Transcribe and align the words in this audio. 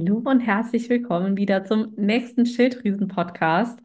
Hallo 0.00 0.22
und 0.24 0.40
herzlich 0.40 0.88
willkommen 0.88 1.36
wieder 1.36 1.62
zum 1.64 1.92
nächsten 1.96 2.46
Schilddrüsen-Podcast. 2.46 3.80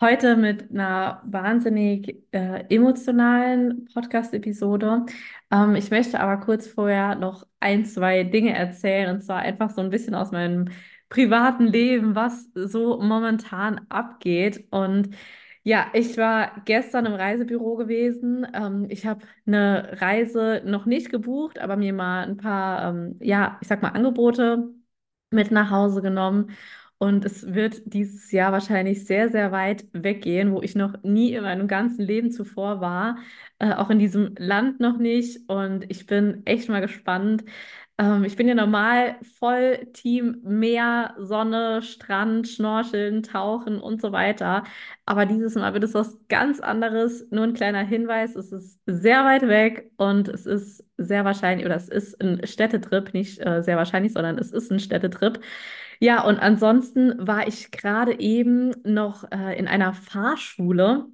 Heute 0.00 0.36
mit 0.36 0.70
einer 0.70 1.20
wahnsinnig 1.26 2.24
äh, 2.32 2.64
emotionalen 2.74 3.84
Podcast-Episode. 3.92 5.04
Ähm, 5.50 5.76
ich 5.76 5.90
möchte 5.90 6.20
aber 6.20 6.38
kurz 6.38 6.68
vorher 6.68 7.16
noch 7.16 7.46
ein, 7.60 7.84
zwei 7.84 8.24
Dinge 8.24 8.54
erzählen 8.56 9.14
und 9.14 9.20
zwar 9.20 9.40
einfach 9.40 9.68
so 9.68 9.82
ein 9.82 9.90
bisschen 9.90 10.14
aus 10.14 10.30
meinem 10.32 10.70
privaten 11.10 11.66
Leben, 11.66 12.14
was 12.14 12.48
so 12.54 12.98
momentan 13.02 13.82
abgeht. 13.90 14.66
Und 14.70 15.10
ja, 15.64 15.88
ich 15.92 16.16
war 16.16 16.62
gestern 16.64 17.04
im 17.04 17.12
Reisebüro 17.12 17.76
gewesen. 17.76 18.46
Ähm, 18.54 18.86
ich 18.88 19.04
habe 19.04 19.26
eine 19.46 20.00
Reise 20.00 20.62
noch 20.64 20.86
nicht 20.86 21.10
gebucht, 21.10 21.58
aber 21.58 21.76
mir 21.76 21.92
mal 21.92 22.22
ein 22.26 22.38
paar, 22.38 22.88
ähm, 22.88 23.16
ja, 23.20 23.58
ich 23.60 23.68
sag 23.68 23.82
mal, 23.82 23.90
Angebote 23.90 24.70
mit 25.32 25.50
nach 25.50 25.70
Hause 25.70 26.02
genommen. 26.02 26.50
Und 26.98 27.24
es 27.24 27.52
wird 27.52 27.82
dieses 27.92 28.30
Jahr 28.30 28.52
wahrscheinlich 28.52 29.04
sehr, 29.06 29.28
sehr 29.28 29.50
weit 29.50 29.86
weggehen, 29.92 30.52
wo 30.52 30.62
ich 30.62 30.76
noch 30.76 31.02
nie 31.02 31.32
in 31.34 31.42
meinem 31.42 31.66
ganzen 31.66 32.02
Leben 32.02 32.30
zuvor 32.30 32.80
war, 32.80 33.16
äh, 33.58 33.72
auch 33.74 33.90
in 33.90 33.98
diesem 33.98 34.34
Land 34.38 34.78
noch 34.78 34.98
nicht. 34.98 35.48
Und 35.48 35.90
ich 35.90 36.06
bin 36.06 36.42
echt 36.46 36.68
mal 36.68 36.80
gespannt. 36.80 37.44
Ähm, 37.98 38.24
ich 38.24 38.36
bin 38.36 38.48
ja 38.48 38.54
normal 38.54 39.16
voll 39.38 39.86
Team 39.92 40.38
Meer, 40.42 41.14
Sonne, 41.18 41.82
Strand, 41.82 42.48
Schnorcheln, 42.48 43.22
Tauchen 43.22 43.80
und 43.80 44.00
so 44.00 44.12
weiter. 44.12 44.64
Aber 45.06 45.26
dieses 45.26 45.54
Mal 45.54 45.72
wird 45.74 45.84
es 45.84 45.94
was 45.94 46.18
ganz 46.28 46.60
anderes. 46.60 47.26
Nur 47.30 47.44
ein 47.44 47.54
kleiner 47.54 47.82
Hinweis, 47.84 48.34
es 48.36 48.52
ist 48.52 48.80
sehr 48.86 49.24
weit 49.24 49.46
weg 49.48 49.90
und 49.96 50.28
es 50.28 50.46
ist 50.46 50.84
sehr 50.96 51.24
wahrscheinlich, 51.24 51.66
oder 51.66 51.76
es 51.76 51.88
ist 51.88 52.20
ein 52.22 52.46
Städtetrip, 52.46 53.12
nicht 53.14 53.44
äh, 53.44 53.62
sehr 53.62 53.76
wahrscheinlich, 53.76 54.12
sondern 54.12 54.38
es 54.38 54.52
ist 54.52 54.70
ein 54.70 54.80
Städtetrip. 54.80 55.40
Ja, 56.00 56.24
und 56.24 56.38
ansonsten 56.40 57.14
war 57.26 57.46
ich 57.46 57.70
gerade 57.70 58.18
eben 58.18 58.74
noch 58.84 59.24
äh, 59.30 59.56
in 59.58 59.68
einer 59.68 59.92
Fahrschule. 59.94 61.06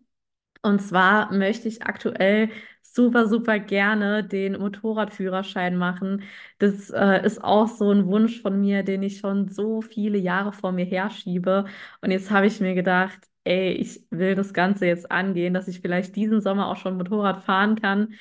Und 0.62 0.80
zwar 0.82 1.32
möchte 1.32 1.68
ich 1.68 1.82
aktuell 1.84 2.50
super, 2.94 3.28
super 3.28 3.58
gerne 3.58 4.24
den 4.24 4.58
Motorradführerschein 4.58 5.76
machen. 5.76 6.22
Das 6.58 6.90
äh, 6.90 7.24
ist 7.24 7.42
auch 7.42 7.68
so 7.68 7.90
ein 7.92 8.06
Wunsch 8.06 8.40
von 8.42 8.60
mir, 8.60 8.82
den 8.82 9.02
ich 9.02 9.18
schon 9.18 9.48
so 9.48 9.80
viele 9.82 10.18
Jahre 10.18 10.52
vor 10.52 10.72
mir 10.72 10.84
herschiebe. 10.84 11.64
Und 12.00 12.10
jetzt 12.10 12.30
habe 12.30 12.46
ich 12.46 12.60
mir 12.60 12.74
gedacht, 12.74 13.18
ey, 13.44 13.72
ich 13.72 14.04
will 14.10 14.34
das 14.34 14.52
Ganze 14.52 14.86
jetzt 14.86 15.10
angehen, 15.10 15.54
dass 15.54 15.68
ich 15.68 15.80
vielleicht 15.80 16.16
diesen 16.16 16.40
Sommer 16.40 16.68
auch 16.68 16.76
schon 16.76 16.96
Motorrad 16.96 17.42
fahren 17.44 17.76
kann. 17.80 18.14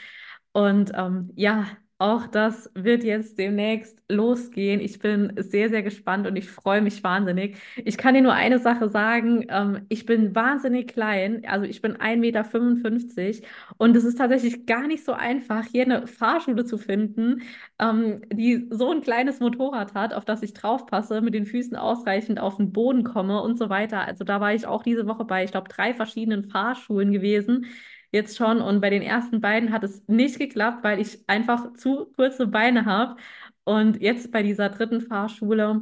Und 0.53 0.91
ähm, 0.95 1.31
ja, 1.35 1.65
auch 1.99 2.27
das 2.27 2.69
wird 2.75 3.03
jetzt 3.03 3.39
demnächst 3.39 3.97
losgehen. 4.07 4.79
Ich 4.79 4.99
bin 4.99 5.33
sehr, 5.37 5.69
sehr 5.69 5.81
gespannt 5.81 6.27
und 6.27 6.35
ich 6.35 6.47
freue 6.49 6.81
mich 6.81 7.03
wahnsinnig. 7.03 7.57
Ich 7.83 7.97
kann 7.97 8.13
dir 8.13 8.21
nur 8.21 8.33
eine 8.33 8.59
Sache 8.59 8.87
sagen. 8.89 9.45
Ähm, 9.49 9.81
ich 9.89 10.05
bin 10.05 10.35
wahnsinnig 10.35 10.89
klein. 10.89 11.43
Also 11.47 11.65
ich 11.65 11.81
bin 11.81 11.97
1,55 11.97 13.41
Meter 13.41 13.47
und 13.77 13.95
es 13.95 14.03
ist 14.03 14.19
tatsächlich 14.19 14.67
gar 14.67 14.85
nicht 14.85 15.03
so 15.05 15.13
einfach, 15.13 15.65
hier 15.65 15.85
eine 15.85 16.05
Fahrschule 16.05 16.65
zu 16.65 16.77
finden, 16.77 17.41
ähm, 17.79 18.21
die 18.31 18.67
so 18.69 18.91
ein 18.91 19.01
kleines 19.01 19.39
Motorrad 19.39 19.95
hat, 19.95 20.13
auf 20.13 20.23
das 20.25 20.43
ich 20.43 20.53
draufpasse, 20.53 21.21
mit 21.21 21.33
den 21.33 21.47
Füßen 21.47 21.75
ausreichend 21.75 22.39
auf 22.39 22.57
den 22.57 22.71
Boden 22.73 23.03
komme 23.03 23.41
und 23.41 23.57
so 23.57 23.69
weiter. 23.69 24.01
Also 24.01 24.23
da 24.23 24.39
war 24.39 24.53
ich 24.53 24.67
auch 24.67 24.83
diese 24.83 25.07
Woche 25.07 25.25
bei, 25.25 25.43
ich 25.43 25.51
glaube, 25.51 25.69
drei 25.69 25.95
verschiedenen 25.95 26.43
Fahrschulen 26.43 27.11
gewesen 27.11 27.65
jetzt 28.11 28.37
schon. 28.37 28.61
Und 28.61 28.81
bei 28.81 28.89
den 28.89 29.01
ersten 29.01 29.41
beiden 29.41 29.71
hat 29.71 29.83
es 29.83 30.07
nicht 30.07 30.39
geklappt, 30.39 30.83
weil 30.83 30.99
ich 30.99 31.27
einfach 31.29 31.73
zu 31.73 32.07
kurze 32.15 32.47
Beine 32.47 32.85
habe. 32.85 33.17
Und 33.63 34.01
jetzt 34.01 34.31
bei 34.31 34.43
dieser 34.43 34.69
dritten 34.69 35.01
Fahrschule 35.01 35.81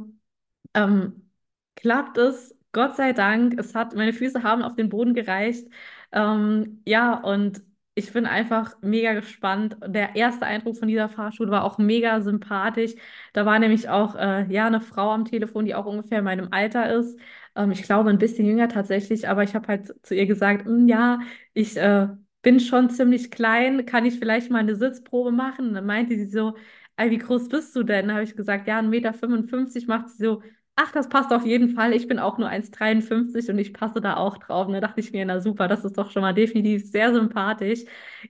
ähm, 0.74 1.30
klappt 1.76 2.18
es, 2.18 2.54
Gott 2.72 2.96
sei 2.96 3.12
Dank. 3.12 3.58
Es 3.58 3.74
hat, 3.74 3.94
meine 3.94 4.12
Füße 4.12 4.42
haben 4.42 4.62
auf 4.62 4.76
den 4.76 4.88
Boden 4.88 5.14
gereicht. 5.14 5.68
Ähm, 6.12 6.82
ja, 6.86 7.14
und 7.20 7.62
ich 7.98 8.12
bin 8.12 8.26
einfach 8.26 8.76
mega 8.82 9.14
gespannt. 9.14 9.76
Der 9.86 10.16
erste 10.16 10.46
Eindruck 10.46 10.76
von 10.78 10.88
dieser 10.88 11.08
Fahrschule 11.08 11.50
war 11.50 11.64
auch 11.64 11.78
mega 11.78 12.20
sympathisch. 12.20 12.92
Da 13.32 13.46
war 13.46 13.58
nämlich 13.58 13.88
auch 13.88 14.14
äh, 14.16 14.46
ja 14.52 14.66
eine 14.66 14.80
Frau 14.82 15.10
am 15.12 15.24
Telefon, 15.24 15.64
die 15.64 15.74
auch 15.74 15.86
ungefähr 15.86 16.18
in 16.20 16.24
meinem 16.24 16.48
Alter 16.52 16.92
ist. 16.94 17.18
Ähm, 17.56 17.72
ich 17.72 17.82
glaube, 17.82 18.10
ein 18.10 18.18
bisschen 18.18 18.46
jünger 18.46 18.68
tatsächlich, 18.68 19.28
aber 19.28 19.42
ich 19.44 19.54
habe 19.54 19.66
halt 19.68 19.94
zu 20.06 20.14
ihr 20.14 20.26
gesagt, 20.26 20.66
"Mm, 20.66 20.86
ja, 20.88 21.20
ich 21.54 21.76
äh, 21.78 22.08
bin 22.42 22.60
schon 22.60 22.90
ziemlich 22.90 23.30
klein, 23.32 23.86
kann 23.86 24.04
ich 24.04 24.18
vielleicht 24.18 24.50
mal 24.50 24.58
eine 24.60 24.76
Sitzprobe 24.76 25.32
machen? 25.32 25.68
Und 25.68 25.74
dann 25.74 25.86
meinte 25.86 26.14
sie 26.16 26.26
so, 26.26 26.54
wie 26.98 27.18
groß 27.18 27.48
bist 27.48 27.74
du 27.76 27.82
denn? 27.82 28.10
Habe 28.12 28.22
ich 28.22 28.36
gesagt, 28.36 28.66
ja, 28.68 28.78
1,55 28.78 29.86
Meter, 29.86 29.98
macht 29.98 30.10
sie 30.10 30.24
so, 30.24 30.42
ach, 30.76 30.92
das 30.92 31.08
passt 31.08 31.32
auf 31.32 31.44
jeden 31.46 31.70
Fall. 31.70 31.92
Ich 31.94 32.06
bin 32.08 32.18
auch 32.18 32.38
nur 32.38 32.48
1,53 32.48 33.50
und 33.50 33.58
ich 33.58 33.72
passe 33.72 34.00
da 34.00 34.16
auch 34.16 34.36
drauf. 34.38 34.66
Und 34.66 34.74
da 34.74 34.80
dachte 34.80 35.00
ich 35.00 35.12
mir, 35.12 35.24
na 35.24 35.40
super, 35.40 35.68
das 35.68 35.84
ist 35.84 35.96
doch 35.98 36.10
schon 36.10 36.22
mal 36.22 36.34
definitiv 36.34 36.90
sehr 36.90 37.12
sympathisch. 37.14 37.80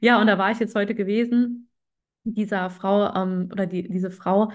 Ja, 0.01 0.21
und 0.21 0.27
da 0.29 0.39
war 0.39 0.51
ich 0.53 0.59
jetzt 0.61 0.75
heute 0.75 0.95
gewesen. 0.95 1.71
Dieser 2.25 2.71
Frau 2.71 3.13
ähm, 3.15 3.49
oder 3.53 3.67
die, 3.67 3.89
diese 3.89 4.11
Frau 4.11 4.51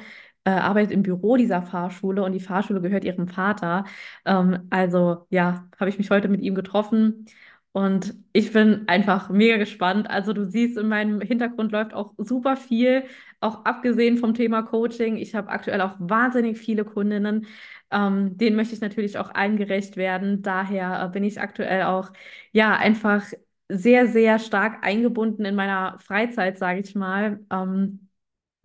äh, 0.46 0.52
arbeitet 0.52 0.92
im 0.92 1.04
Büro 1.04 1.38
dieser 1.38 1.62
Fahrschule 1.62 2.24
und 2.24 2.34
die 2.34 2.40
Fahrschule 2.40 2.82
gehört 2.82 3.06
ihrem 3.06 3.28
Vater. 3.28 3.86
Ähm, 4.26 4.68
also 4.70 5.26
ja, 5.30 5.68
habe 5.80 5.90
ich 5.90 5.98
mich 5.98 6.10
heute 6.12 6.28
mit 6.30 6.42
ihm 6.42 6.56
getroffen. 6.56 7.26
Und 7.74 8.14
ich 8.34 8.52
bin 8.52 8.84
einfach 8.88 9.30
mega 9.30 9.56
gespannt. 9.58 10.10
Also 10.10 10.34
du 10.34 10.46
siehst, 10.46 10.78
in 10.78 10.90
meinem 10.90 11.22
Hintergrund 11.22 11.72
läuft 11.72 11.94
auch 11.94 12.14
super 12.18 12.58
viel, 12.58 13.04
auch 13.40 13.64
abgesehen 13.66 14.18
vom 14.18 14.34
Thema 14.34 14.62
Coaching. 14.64 15.16
Ich 15.18 15.36
habe 15.36 15.50
aktuell 15.50 15.80
auch 15.82 15.96
wahnsinnig 16.00 16.58
viele 16.58 16.84
Kundinnen. 16.84 17.48
Ähm, 17.92 18.38
denen 18.38 18.56
möchte 18.56 18.74
ich 18.76 18.82
natürlich 18.82 19.18
auch 19.18 19.34
allen 19.34 19.58
gerecht 19.58 19.98
werden. 19.98 20.42
Daher 20.42 21.04
äh, 21.06 21.10
bin 21.10 21.24
ich 21.24 21.40
aktuell 21.42 21.84
auch 21.84 22.12
ja 22.52 22.76
einfach 22.78 23.24
sehr, 23.70 24.08
sehr 24.08 24.40
stark 24.40 24.84
eingebunden 24.86 25.46
in 25.46 25.56
meiner 25.56 25.98
Freizeit, 26.00 26.58
sage 26.58 26.80
ich 26.82 26.96
mal. 26.96 27.40
Ähm, 27.52 28.10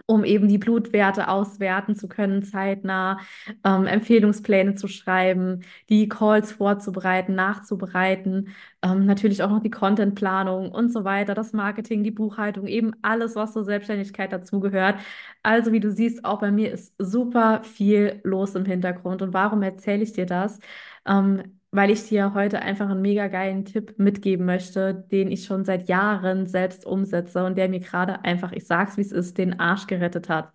um 0.07 0.25
eben 0.25 0.49
die 0.49 0.59
Blutwerte 0.59 1.29
auswerten 1.29 1.95
zu 1.97 2.09
können, 2.09 2.43
zeitnah 2.43 3.19
ähm, 3.65 3.87
Empfehlungspläne 3.87 4.75
zu 4.77 4.89
schreiben, 4.89 5.63
die 5.89 6.09
Calls 6.09 6.53
vorzubereiten, 6.53 7.35
nachzubereiten, 7.35 8.49
ähm, 8.83 9.05
natürlich 9.07 9.43
auch 9.43 9.51
noch 9.51 9.63
die 9.63 9.71
Contentplanung 9.71 10.71
und 10.71 10.93
so 10.93 11.05
weiter, 11.05 11.35
das 11.35 11.53
Marketing, 11.53 12.05
die 12.05 12.11
Buchhaltung, 12.13 12.67
eben 12.67 12.93
alles, 13.03 13.35
was 13.37 13.53
zur 13.53 13.65
Selbstständigkeit 13.65 14.33
dazugehört. 14.33 14.97
Also 15.43 15.73
wie 15.73 15.81
du 15.81 15.91
siehst, 15.91 16.25
auch 16.25 16.41
bei 16.41 16.51
mir 16.53 16.73
ist 16.73 16.95
super 16.99 17.63
viel 17.65 18.21
los 18.25 18.55
im 18.55 18.65
Hintergrund. 18.65 19.23
Und 19.23 19.35
warum 19.35 19.63
erzähle 19.63 20.03
ich 20.03 20.13
dir 20.13 20.27
das? 20.27 20.59
Ähm, 21.07 21.56
weil 21.71 21.91
ich 21.91 22.05
dir 22.09 22.35
heute 22.35 22.63
einfach 22.63 22.89
einen 22.89 23.03
mega 23.03 23.29
geilen 23.29 23.65
Tipp 23.65 23.95
mitgeben 23.99 24.47
möchte, 24.47 24.95
den 24.95 25.31
ich 25.31 25.45
schon 25.45 25.65
seit 25.65 25.89
Jahren 25.89 26.47
selbst 26.47 26.87
umsetze 26.87 27.45
und 27.45 27.57
der 27.57 27.69
mir 27.69 27.81
gerade 27.81 28.25
einfach, 28.25 28.53
ich 28.53 28.67
sag's 28.67 28.97
wie 28.97 29.03
es 29.03 29.13
ist, 29.13 29.39
den 29.39 29.61
Arsch 29.61 29.87
gerettet 29.87 30.29
hat. 30.29 30.53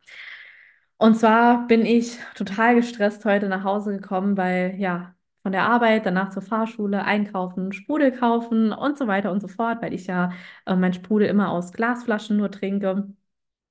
Und 0.97 1.15
zwar 1.15 1.67
bin 1.67 1.85
ich 1.85 2.17
total 2.35 2.75
gestresst 2.75 3.25
heute 3.25 3.47
nach 3.49 3.63
Hause 3.63 3.91
gekommen, 3.97 4.37
weil 4.37 4.75
ja, 4.77 5.15
von 5.41 5.51
der 5.51 5.63
Arbeit, 5.63 6.05
danach 6.05 6.29
zur 6.29 6.43
Fahrschule, 6.43 7.03
einkaufen, 7.03 7.73
Sprudel 7.73 8.11
kaufen 8.11 8.71
und 8.71 8.97
so 8.97 9.07
weiter 9.07 9.31
und 9.31 9.39
so 9.41 9.47
fort, 9.47 9.81
weil 9.81 9.93
ich 9.93 10.05
ja 10.07 10.31
äh, 10.65 10.75
mein 10.75 10.93
Sprudel 10.93 11.27
immer 11.27 11.49
aus 11.51 11.73
Glasflaschen 11.73 12.37
nur 12.37 12.51
trinke, 12.51 13.11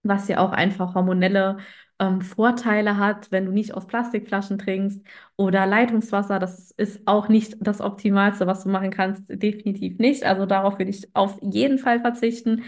was 0.02 0.28
ja 0.28 0.38
auch 0.38 0.52
einfach 0.52 0.94
hormonelle 0.94 1.58
ähm, 2.00 2.22
Vorteile 2.22 2.96
hat, 2.98 3.30
wenn 3.32 3.46
du 3.46 3.52
nicht 3.52 3.74
aus 3.74 3.86
Plastikflaschen 3.86 4.58
trinkst 4.58 5.02
oder 5.36 5.66
Leitungswasser. 5.66 6.38
Das 6.40 6.70
ist 6.72 7.02
auch 7.06 7.28
nicht 7.28 7.56
das 7.60 7.80
Optimalste, 7.80 8.46
was 8.46 8.64
du 8.64 8.70
machen 8.70 8.90
kannst. 8.90 9.24
Definitiv 9.28 9.98
nicht. 9.98 10.24
Also 10.24 10.46
darauf 10.46 10.78
würde 10.78 10.90
ich 10.90 11.14
auf 11.14 11.38
jeden 11.42 11.78
Fall 11.78 12.00
verzichten. 12.00 12.64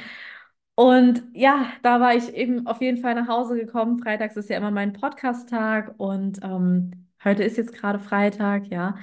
Und 0.75 1.22
ja, 1.34 1.66
da 1.82 2.00
war 2.00 2.15
ich 2.15 2.34
eben 2.34 2.66
auf 2.66 2.81
jeden 2.81 2.98
Fall 2.98 3.15
nach 3.15 3.28
Hause 3.28 3.56
gekommen. 3.56 3.98
Freitags 3.98 4.37
ist 4.37 4.48
ja 4.50 4.56
immer 4.56 4.71
mein 4.71 4.92
Podcast-Tag 4.94 5.95
und 5.98 6.41
ähm, 6.42 7.09
heute 7.24 7.45
ist 7.45 7.57
jetzt 7.59 7.72
gerade 7.74 7.98
Freitag, 7.98 8.66
ja. 8.68 8.97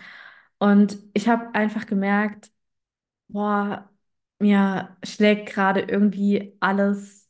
Und 0.59 0.99
ich 1.13 1.29
habe 1.29 1.53
einfach 1.55 1.85
gemerkt, 1.85 2.51
boah, 3.27 3.89
mir 4.39 4.97
schlägt 5.03 5.49
gerade 5.49 5.81
irgendwie 5.81 6.57
alles 6.61 7.29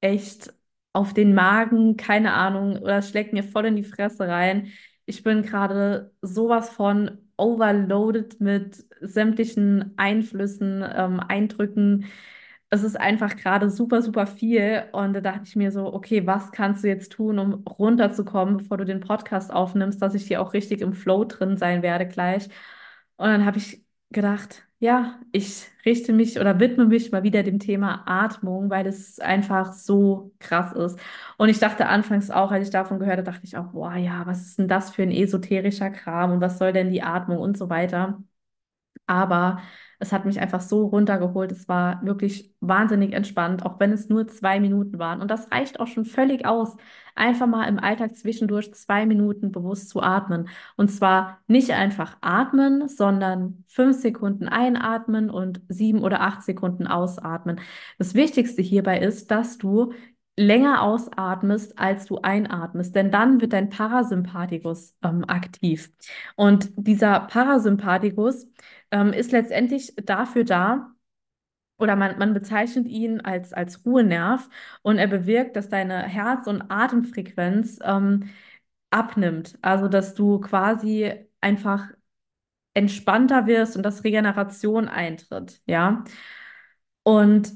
echt 0.00 0.54
auf 0.94 1.14
den 1.14 1.34
Magen, 1.34 1.96
keine 1.98 2.34
Ahnung, 2.34 2.78
oder 2.78 2.98
es 2.98 3.10
schlägt 3.10 3.32
mir 3.34 3.44
voll 3.44 3.66
in 3.66 3.76
die 3.76 3.82
Fresse 3.84 4.28
rein. 4.28 4.68
Ich 5.06 5.22
bin 5.22 5.42
gerade 5.42 6.12
sowas 6.22 6.70
von 6.70 7.18
overloaded 7.36 8.40
mit 8.40 8.84
sämtlichen 9.00 9.92
Einflüssen, 9.98 10.84
ähm, 10.96 11.20
Eindrücken. 11.20 12.06
Es 12.70 12.82
ist 12.84 12.98
einfach 12.98 13.36
gerade 13.36 13.70
super, 13.70 14.02
super 14.02 14.26
viel. 14.26 14.84
Und 14.92 15.14
da 15.14 15.20
dachte 15.20 15.42
ich 15.46 15.56
mir 15.56 15.70
so, 15.72 15.92
okay, 15.92 16.26
was 16.26 16.52
kannst 16.52 16.84
du 16.84 16.88
jetzt 16.88 17.12
tun, 17.12 17.38
um 17.38 17.54
runterzukommen, 17.66 18.58
bevor 18.58 18.78
du 18.78 18.84
den 18.84 19.00
Podcast 19.00 19.52
aufnimmst, 19.52 20.00
dass 20.02 20.14
ich 20.14 20.26
hier 20.26 20.40
auch 20.40 20.54
richtig 20.54 20.80
im 20.80 20.92
Flow 20.92 21.24
drin 21.24 21.56
sein 21.56 21.82
werde 21.82 22.06
gleich. 22.06 22.44
Und 23.16 23.28
dann 23.28 23.44
habe 23.44 23.58
ich 23.58 23.84
gedacht, 24.10 24.66
ja, 24.84 25.18
ich 25.32 25.66
richte 25.86 26.12
mich 26.12 26.38
oder 26.38 26.60
widme 26.60 26.84
mich 26.86 27.10
mal 27.10 27.22
wieder 27.22 27.42
dem 27.42 27.58
Thema 27.58 28.02
Atmung, 28.06 28.68
weil 28.70 28.86
es 28.86 29.18
einfach 29.18 29.72
so 29.72 30.32
krass 30.38 30.72
ist. 30.72 30.98
Und 31.38 31.48
ich 31.48 31.58
dachte 31.58 31.86
anfangs 31.88 32.30
auch, 32.30 32.50
als 32.50 32.66
ich 32.68 32.72
davon 32.72 32.98
gehört 32.98 33.16
habe, 33.18 33.24
dachte 33.30 33.44
ich 33.44 33.56
auch, 33.56 33.68
boah, 33.72 33.94
ja, 33.96 34.26
was 34.26 34.42
ist 34.42 34.58
denn 34.58 34.68
das 34.68 34.90
für 34.90 35.02
ein 35.02 35.10
esoterischer 35.10 35.90
Kram 35.90 36.32
und 36.32 36.40
was 36.40 36.58
soll 36.58 36.72
denn 36.72 36.90
die 36.90 37.02
Atmung 37.02 37.38
und 37.38 37.56
so 37.56 37.70
weiter. 37.70 38.22
Aber 39.06 39.62
es 40.04 40.12
hat 40.12 40.26
mich 40.26 40.38
einfach 40.38 40.60
so 40.60 40.86
runtergeholt. 40.86 41.50
Es 41.50 41.66
war 41.66 42.04
wirklich 42.04 42.52
wahnsinnig 42.60 43.14
entspannt, 43.14 43.64
auch 43.64 43.80
wenn 43.80 43.90
es 43.90 44.10
nur 44.10 44.28
zwei 44.28 44.60
Minuten 44.60 44.98
waren. 44.98 45.22
Und 45.22 45.30
das 45.30 45.50
reicht 45.50 45.80
auch 45.80 45.86
schon 45.86 46.04
völlig 46.04 46.44
aus, 46.44 46.76
einfach 47.14 47.46
mal 47.46 47.66
im 47.66 47.78
Alltag 47.78 48.14
zwischendurch 48.14 48.74
zwei 48.74 49.06
Minuten 49.06 49.50
bewusst 49.50 49.88
zu 49.88 50.02
atmen. 50.02 50.48
Und 50.76 50.88
zwar 50.90 51.38
nicht 51.46 51.70
einfach 51.70 52.18
atmen, 52.20 52.86
sondern 52.86 53.64
fünf 53.66 53.96
Sekunden 53.96 54.46
einatmen 54.46 55.30
und 55.30 55.62
sieben 55.68 56.02
oder 56.02 56.20
acht 56.20 56.42
Sekunden 56.42 56.86
ausatmen. 56.86 57.60
Das 57.98 58.14
Wichtigste 58.14 58.60
hierbei 58.60 58.98
ist, 58.98 59.30
dass 59.30 59.56
du 59.56 59.92
länger 60.36 60.82
ausatmest, 60.82 61.78
als 61.78 62.06
du 62.06 62.18
einatmest, 62.18 62.94
denn 62.96 63.10
dann 63.10 63.40
wird 63.40 63.52
dein 63.52 63.68
Parasympathikus 63.70 64.96
ähm, 65.04 65.24
aktiv. 65.28 65.92
Und 66.36 66.70
dieser 66.76 67.20
Parasympathikus 67.20 68.46
ähm, 68.90 69.12
ist 69.12 69.32
letztendlich 69.32 69.94
dafür 69.96 70.44
da, 70.44 70.90
oder 71.78 71.96
man, 71.96 72.18
man 72.18 72.34
bezeichnet 72.34 72.86
ihn 72.86 73.20
als, 73.20 73.52
als 73.52 73.84
Ruhenerv 73.84 74.48
und 74.82 74.98
er 74.98 75.08
bewirkt, 75.08 75.56
dass 75.56 75.68
deine 75.68 76.02
Herz- 76.04 76.46
und 76.46 76.62
Atemfrequenz 76.70 77.78
ähm, 77.82 78.30
abnimmt. 78.90 79.58
Also, 79.62 79.88
dass 79.88 80.14
du 80.14 80.40
quasi 80.40 81.12
einfach 81.40 81.88
entspannter 82.74 83.46
wirst 83.46 83.76
und 83.76 83.82
dass 83.84 84.04
Regeneration 84.04 84.88
eintritt, 84.88 85.60
ja. 85.66 86.04
Und 87.02 87.52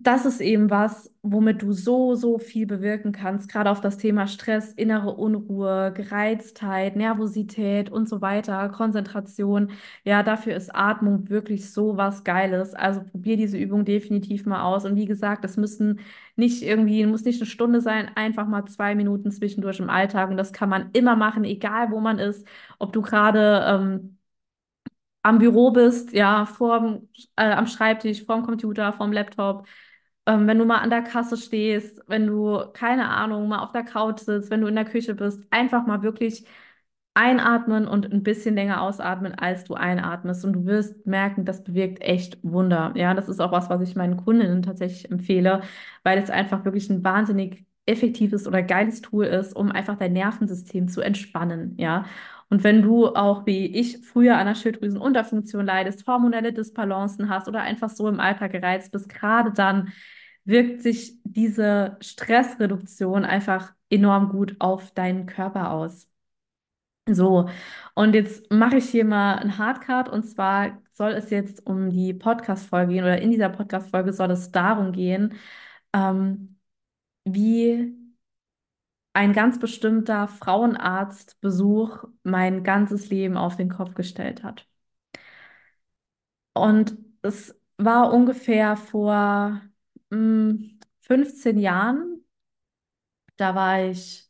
das 0.00 0.24
ist 0.26 0.40
eben 0.40 0.70
was, 0.70 1.12
womit 1.22 1.62
du 1.62 1.72
so, 1.72 2.14
so 2.14 2.38
viel 2.38 2.66
bewirken 2.66 3.10
kannst, 3.10 3.48
gerade 3.48 3.68
auf 3.70 3.80
das 3.80 3.96
Thema 3.98 4.28
Stress, 4.28 4.72
innere 4.72 5.14
Unruhe, 5.14 5.92
Gereiztheit, 5.92 6.94
Nervosität 6.94 7.90
und 7.90 8.08
so 8.08 8.20
weiter, 8.20 8.68
Konzentration. 8.68 9.72
Ja, 10.04 10.22
dafür 10.22 10.54
ist 10.54 10.74
Atmung 10.74 11.28
wirklich 11.28 11.72
so 11.72 11.96
was 11.96 12.22
Geiles. 12.22 12.74
Also 12.74 13.02
probier 13.02 13.36
diese 13.36 13.58
Übung 13.58 13.84
definitiv 13.84 14.46
mal 14.46 14.62
aus. 14.62 14.84
Und 14.84 14.94
wie 14.94 15.06
gesagt, 15.06 15.42
das 15.42 15.56
müssen 15.56 16.00
nicht 16.36 16.62
irgendwie, 16.62 17.04
muss 17.04 17.24
nicht 17.24 17.40
eine 17.40 17.50
Stunde 17.50 17.80
sein, 17.80 18.08
einfach 18.14 18.46
mal 18.46 18.64
zwei 18.66 18.94
Minuten 18.94 19.32
zwischendurch 19.32 19.80
im 19.80 19.90
Alltag. 19.90 20.30
Und 20.30 20.36
das 20.36 20.52
kann 20.52 20.68
man 20.68 20.90
immer 20.92 21.16
machen, 21.16 21.42
egal 21.44 21.90
wo 21.90 21.98
man 22.00 22.18
ist, 22.20 22.46
ob 22.78 22.92
du 22.92 23.02
gerade 23.02 23.64
ähm, 23.66 24.18
am 25.22 25.38
Büro 25.38 25.70
bist, 25.72 26.12
ja, 26.12 26.46
vorm, 26.46 27.08
äh, 27.36 27.50
am 27.52 27.66
Schreibtisch, 27.66 28.24
vorm 28.24 28.44
Computer, 28.44 28.92
vorm 28.92 29.12
Laptop 29.12 29.66
ähm, 30.28 30.46
wenn 30.46 30.58
du 30.58 30.66
mal 30.66 30.78
an 30.78 30.90
der 30.90 31.02
Kasse 31.02 31.36
stehst, 31.38 32.02
wenn 32.06 32.26
du, 32.26 32.62
keine 32.74 33.08
Ahnung, 33.08 33.48
mal 33.48 33.60
auf 33.60 33.72
der 33.72 33.82
Couch 33.84 34.20
sitzt, 34.20 34.50
wenn 34.50 34.60
du 34.60 34.66
in 34.66 34.74
der 34.76 34.84
Küche 34.84 35.14
bist, 35.14 35.46
einfach 35.50 35.86
mal 35.86 36.02
wirklich 36.02 36.44
einatmen 37.14 37.88
und 37.88 38.12
ein 38.12 38.22
bisschen 38.22 38.54
länger 38.54 38.82
ausatmen, 38.82 39.34
als 39.34 39.64
du 39.64 39.74
einatmest. 39.74 40.44
Und 40.44 40.52
du 40.52 40.66
wirst 40.66 41.06
merken, 41.06 41.44
das 41.46 41.64
bewirkt 41.64 42.02
echt 42.02 42.38
Wunder. 42.42 42.92
Ja, 42.94 43.14
das 43.14 43.28
ist 43.28 43.40
auch 43.40 43.52
was, 43.52 43.70
was 43.70 43.80
ich 43.82 43.96
meinen 43.96 44.18
Kundinnen 44.18 44.62
tatsächlich 44.62 45.10
empfehle, 45.10 45.62
weil 46.04 46.18
es 46.18 46.30
einfach 46.30 46.64
wirklich 46.64 46.90
ein 46.90 47.02
wahnsinnig 47.04 47.64
effektives 47.86 48.46
oder 48.46 48.62
geiles 48.62 49.00
Tool 49.00 49.24
ist, 49.26 49.56
um 49.56 49.72
einfach 49.72 49.96
dein 49.96 50.12
Nervensystem 50.12 50.88
zu 50.88 51.00
entspannen. 51.00 51.74
Ja. 51.78 52.04
Und 52.50 52.64
wenn 52.64 52.82
du 52.82 53.08
auch 53.08 53.46
wie 53.46 53.66
ich 53.66 54.04
früher 54.06 54.34
an 54.34 54.40
einer 54.42 54.54
Schilddrüsenunterfunktion 54.54 55.64
leidest, 55.66 56.06
hormonelle 56.06 56.52
Disbalancen 56.52 57.30
hast 57.30 57.48
oder 57.48 57.62
einfach 57.62 57.88
so 57.90 58.08
im 58.08 58.20
Alltag 58.20 58.52
gereizt 58.52 58.92
bist, 58.92 59.08
gerade 59.08 59.52
dann 59.52 59.92
wirkt 60.48 60.82
sich 60.82 61.18
diese 61.24 61.96
Stressreduktion 62.00 63.24
einfach 63.24 63.74
enorm 63.90 64.30
gut 64.30 64.56
auf 64.60 64.92
deinen 64.92 65.26
Körper 65.26 65.70
aus. 65.72 66.08
So, 67.10 67.48
und 67.94 68.14
jetzt 68.14 68.50
mache 68.52 68.76
ich 68.78 68.90
hier 68.90 69.04
mal 69.04 69.36
ein 69.36 69.56
Hardcard 69.58 70.08
und 70.10 70.24
zwar 70.24 70.82
soll 70.92 71.12
es 71.12 71.30
jetzt 71.30 71.66
um 71.66 71.90
die 71.90 72.12
Podcast-Folge 72.14 72.92
gehen 72.94 73.04
oder 73.04 73.20
in 73.20 73.30
dieser 73.30 73.48
Podcast-Folge 73.48 74.12
soll 74.12 74.30
es 74.30 74.50
darum 74.52 74.92
gehen, 74.92 75.34
ähm, 75.94 76.58
wie 77.24 77.94
ein 79.12 79.32
ganz 79.34 79.58
bestimmter 79.58 80.28
Frauenarztbesuch 80.28 82.04
mein 82.22 82.62
ganzes 82.64 83.10
Leben 83.10 83.36
auf 83.36 83.56
den 83.56 83.68
Kopf 83.68 83.94
gestellt 83.94 84.42
hat. 84.44 84.66
Und 86.54 86.96
es 87.22 87.58
war 87.76 88.12
ungefähr 88.12 88.76
vor 88.76 89.62
mh, 90.10 90.58
15 91.00 91.58
Jahren. 91.58 92.24
Da 93.36 93.54
war 93.54 93.80
ich, 93.82 94.28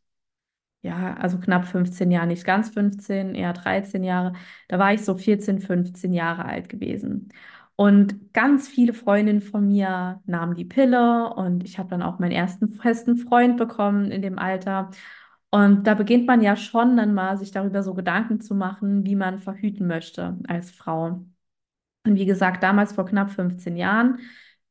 ja, 0.82 1.14
also 1.16 1.38
knapp 1.40 1.66
15 1.66 2.10
Jahre, 2.10 2.28
nicht 2.28 2.44
ganz 2.44 2.70
15, 2.70 3.34
eher 3.34 3.52
13 3.54 4.04
Jahre. 4.04 4.34
Da 4.68 4.78
war 4.78 4.94
ich 4.94 5.04
so 5.04 5.16
14, 5.16 5.60
15 5.60 6.12
Jahre 6.12 6.44
alt 6.46 6.68
gewesen. 6.68 7.30
Und 7.76 8.32
ganz 8.34 8.68
viele 8.68 8.94
Freundinnen 8.94 9.40
von 9.42 9.68
mir 9.68 10.22
nahmen 10.26 10.54
die 10.56 10.64
Pille 10.66 11.32
und 11.34 11.64
ich 11.64 11.78
habe 11.78 11.90
dann 11.90 12.02
auch 12.02 12.18
meinen 12.18 12.32
ersten 12.32 12.68
festen 12.68 13.16
Freund 13.18 13.56
bekommen 13.58 14.10
in 14.12 14.22
dem 14.22 14.38
Alter. 14.38 14.90
Und 15.50 15.86
da 15.86 15.94
beginnt 15.94 16.26
man 16.26 16.42
ja 16.42 16.56
schon 16.56 16.96
dann 16.96 17.14
mal, 17.14 17.38
sich 17.38 17.52
darüber 17.52 17.82
so 17.82 17.94
Gedanken 17.94 18.40
zu 18.40 18.54
machen, 18.54 19.04
wie 19.06 19.16
man 19.16 19.38
verhüten 19.38 19.86
möchte 19.86 20.38
als 20.48 20.70
Frau. 20.72 21.24
Und 22.04 22.16
wie 22.16 22.26
gesagt, 22.26 22.62
damals 22.62 22.92
vor 22.94 23.06
knapp 23.06 23.30
15 23.30 23.76
Jahren 23.76 24.18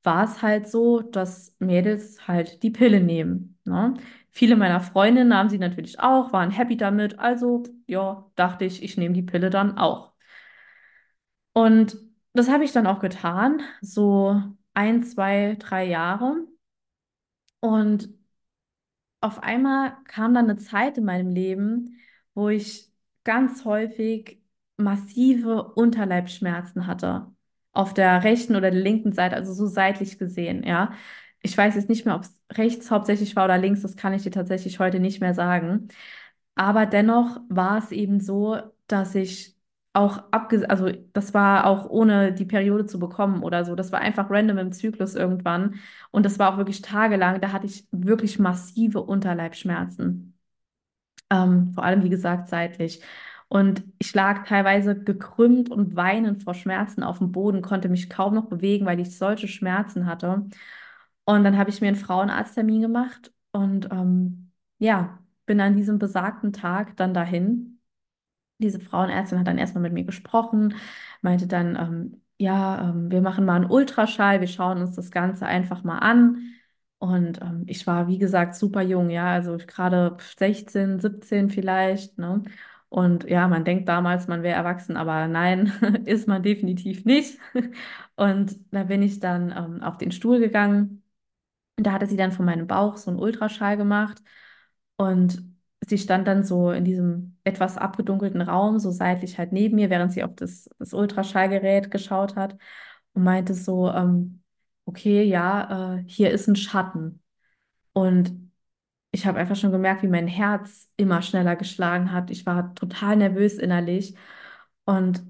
war 0.08 0.24
es 0.24 0.42
halt 0.42 0.70
so, 0.70 1.02
dass 1.02 1.54
Mädels 1.60 2.28
halt 2.30 2.64
die 2.64 2.72
Pille 2.72 3.02
nehmen. 3.02 3.60
Ne? 3.66 3.96
Viele 4.32 4.56
meiner 4.56 4.80
Freundinnen 4.82 5.28
nahmen 5.30 5.50
sie 5.50 5.60
natürlich 5.60 6.00
auch, 6.00 6.32
waren 6.34 6.50
happy 6.52 6.78
damit. 6.78 7.20
Also, 7.20 7.64
ja, 7.88 8.26
dachte 8.36 8.64
ich, 8.66 8.82
ich 8.84 8.98
nehme 8.98 9.14
die 9.14 9.24
Pille 9.24 9.50
dann 9.50 9.78
auch. 9.78 10.14
Und 11.54 11.98
das 12.34 12.50
habe 12.50 12.64
ich 12.64 12.72
dann 12.72 12.88
auch 12.88 13.00
getan, 13.00 13.62
so 13.82 14.42
ein, 14.74 15.04
zwei, 15.04 15.56
drei 15.60 15.86
Jahre. 15.86 16.48
Und 17.60 18.10
auf 19.22 19.44
einmal 19.44 19.98
kam 20.06 20.34
dann 20.34 20.50
eine 20.50 20.58
Zeit 20.58 20.98
in 20.98 21.06
meinem 21.06 21.30
Leben, 21.32 22.00
wo 22.34 22.50
ich 22.50 22.92
ganz 23.24 23.66
häufig 23.66 24.42
massive 24.78 25.74
Unterleibsschmerzen 25.74 26.88
hatte. 26.88 27.28
Auf 27.78 27.94
der 27.94 28.24
rechten 28.24 28.56
oder 28.56 28.72
der 28.72 28.82
linken 28.82 29.14
Seite, 29.14 29.36
also 29.36 29.54
so 29.54 29.68
seitlich 29.68 30.18
gesehen, 30.20 30.64
ja. 30.64 30.92
Ich 31.42 31.58
weiß 31.58 31.76
jetzt 31.76 31.90
nicht 31.90 32.06
mehr, 32.06 32.16
ob 32.16 32.24
es 32.24 32.42
rechts 32.54 32.90
hauptsächlich 32.92 33.36
war 33.36 33.46
oder 33.46 33.58
links, 33.58 33.82
das 33.84 33.96
kann 33.96 34.14
ich 34.14 34.24
dir 34.24 34.32
tatsächlich 34.32 34.80
heute 34.80 35.00
nicht 35.00 35.22
mehr 35.22 35.34
sagen. 35.36 35.88
Aber 36.56 36.86
dennoch 36.86 37.40
war 37.50 37.78
es 37.80 37.92
eben 37.92 38.20
so, 38.20 38.58
dass 38.88 39.16
ich 39.16 39.56
auch 39.94 40.24
abge, 40.32 40.70
also 40.70 40.90
das 41.14 41.34
war 41.34 41.66
auch 41.68 41.90
ohne 41.90 42.34
die 42.34 42.46
Periode 42.46 42.86
zu 42.86 43.00
bekommen 43.00 43.44
oder 43.44 43.66
so. 43.66 43.76
Das 43.76 43.92
war 43.92 44.00
einfach 44.00 44.30
random 44.30 44.58
im 44.60 44.72
Zyklus 44.72 45.16
irgendwann. 45.16 45.76
Und 46.12 46.26
das 46.26 46.40
war 46.40 46.54
auch 46.54 46.58
wirklich 46.58 46.82
tagelang. 46.82 47.42
Da 47.42 47.52
hatte 47.52 47.66
ich 47.68 47.88
wirklich 47.92 48.40
massive 48.40 49.02
Unterleibsschmerzen. 49.04 50.38
Ähm, 51.32 51.74
vor 51.74 51.84
allem, 51.84 52.04
wie 52.04 52.10
gesagt, 52.10 52.50
seitlich. 52.50 53.02
Und 53.50 53.84
ich 54.00 54.14
lag 54.14 54.46
teilweise 54.46 54.96
gekrümmt 55.02 55.70
und 55.72 55.96
weinend 55.96 56.44
vor 56.44 56.54
Schmerzen 56.54 57.04
auf 57.04 57.20
dem 57.20 57.32
Boden, 57.32 57.62
konnte 57.62 57.88
mich 57.90 58.10
kaum 58.10 58.34
noch 58.36 58.48
bewegen, 58.50 58.86
weil 58.86 59.00
ich 59.00 59.18
solche 59.18 59.48
Schmerzen 59.48 60.06
hatte. 60.06 60.46
Und 61.26 61.44
dann 61.44 61.58
habe 61.58 61.70
ich 61.70 61.82
mir 61.82 61.88
einen 61.88 61.96
Frauenarzttermin 61.98 62.82
gemacht 62.82 63.34
und 63.52 63.90
ähm, 63.92 64.52
ja, 64.80 65.20
bin 65.46 65.60
an 65.62 65.76
diesem 65.76 66.00
besagten 66.00 66.54
Tag 66.54 66.96
dann 66.98 67.14
dahin. 67.14 67.80
Diese 68.60 68.80
Frauenärztin 68.80 69.40
hat 69.40 69.48
dann 69.48 69.58
erstmal 69.60 69.84
mit 69.84 69.94
mir 69.94 70.04
gesprochen, 70.06 70.76
meinte 71.22 71.48
dann, 71.48 71.76
ähm, 71.76 72.22
ja, 72.40 72.90
ähm, 72.90 73.12
wir 73.12 73.22
machen 73.22 73.46
mal 73.46 73.56
einen 73.58 73.70
Ultraschall, 73.72 74.42
wir 74.42 74.48
schauen 74.48 74.80
uns 74.82 74.96
das 74.96 75.12
Ganze 75.12 75.46
einfach 75.46 75.84
mal 75.84 76.00
an. 76.00 76.54
Und 77.00 77.42
ähm, 77.42 77.64
ich 77.68 77.86
war, 77.88 78.08
wie 78.08 78.18
gesagt, 78.18 78.56
super 78.56 78.82
jung, 78.82 79.10
ja, 79.12 79.28
also 79.32 79.58
gerade 79.58 80.18
16, 80.38 81.00
17 81.00 81.50
vielleicht, 81.52 82.18
ne? 82.18 82.44
Und 82.90 83.26
ja, 83.26 83.48
man 83.48 83.66
denkt 83.66 83.88
damals, 83.90 84.28
man 84.28 84.44
wäre 84.44 84.56
erwachsen, 84.56 84.96
aber 84.98 85.28
nein, 85.28 85.68
ist 86.06 86.28
man 86.28 86.44
definitiv 86.44 87.06
nicht. 87.06 87.40
Und 88.16 88.58
da 88.72 88.84
bin 88.84 89.02
ich 89.02 89.20
dann 89.20 89.52
ähm, 89.52 89.84
auf 89.84 89.98
den 89.98 90.12
Stuhl 90.12 90.40
gegangen. 90.40 91.04
Da 91.78 91.92
hatte 91.94 92.08
sie 92.08 92.18
dann 92.18 92.32
von 92.32 92.46
meinem 92.46 92.68
Bauch 92.68 92.98
so 92.98 93.12
einen 93.12 93.20
Ultraschall 93.20 93.78
gemacht. 93.78 94.22
Und 94.98 95.44
sie 95.88 95.98
stand 95.98 96.28
dann 96.28 96.44
so 96.44 96.72
in 96.72 96.86
diesem 96.86 97.38
etwas 97.44 97.78
abgedunkelten 97.78 98.42
Raum, 98.42 98.80
so 98.80 98.92
seitlich 98.92 99.38
halt 99.38 99.52
neben 99.52 99.76
mir, 99.76 99.90
während 99.90 100.12
sie 100.14 100.24
auf 100.24 100.36
das, 100.36 100.70
das 100.80 100.94
Ultraschallgerät 100.94 101.92
geschaut 101.92 102.36
hat 102.36 102.58
und 103.14 103.24
meinte 103.24 103.54
so, 103.54 103.92
ähm, 103.92 104.42
okay, 104.86 105.24
ja, 105.24 105.98
äh, 105.98 106.04
hier 106.08 106.32
ist 106.32 106.48
ein 106.48 106.56
Schatten. 106.56 107.22
Und 107.94 108.47
ich 109.18 109.26
habe 109.26 109.40
einfach 109.40 109.56
schon 109.56 109.72
gemerkt, 109.72 110.04
wie 110.04 110.08
mein 110.08 110.28
Herz 110.28 110.92
immer 110.96 111.24
schneller 111.24 111.56
geschlagen 111.56 112.12
hat. 112.12 112.30
Ich 112.30 112.46
war 112.46 112.76
total 112.76 113.16
nervös 113.18 113.56
innerlich. 113.56 114.16
Und 114.86 115.24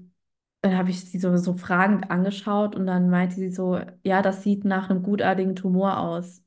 dann 0.60 0.76
habe 0.76 0.90
ich 0.90 1.00
sie 1.04 1.18
so, 1.18 1.36
so 1.38 1.54
fragend 1.54 2.10
angeschaut 2.10 2.76
und 2.76 2.86
dann 2.86 3.08
meinte 3.10 3.36
sie 3.36 3.50
so, 3.50 3.80
ja, 4.02 4.22
das 4.22 4.42
sieht 4.42 4.64
nach 4.66 4.90
einem 4.90 5.02
gutartigen 5.02 5.56
Tumor 5.56 5.98
aus. 5.98 6.44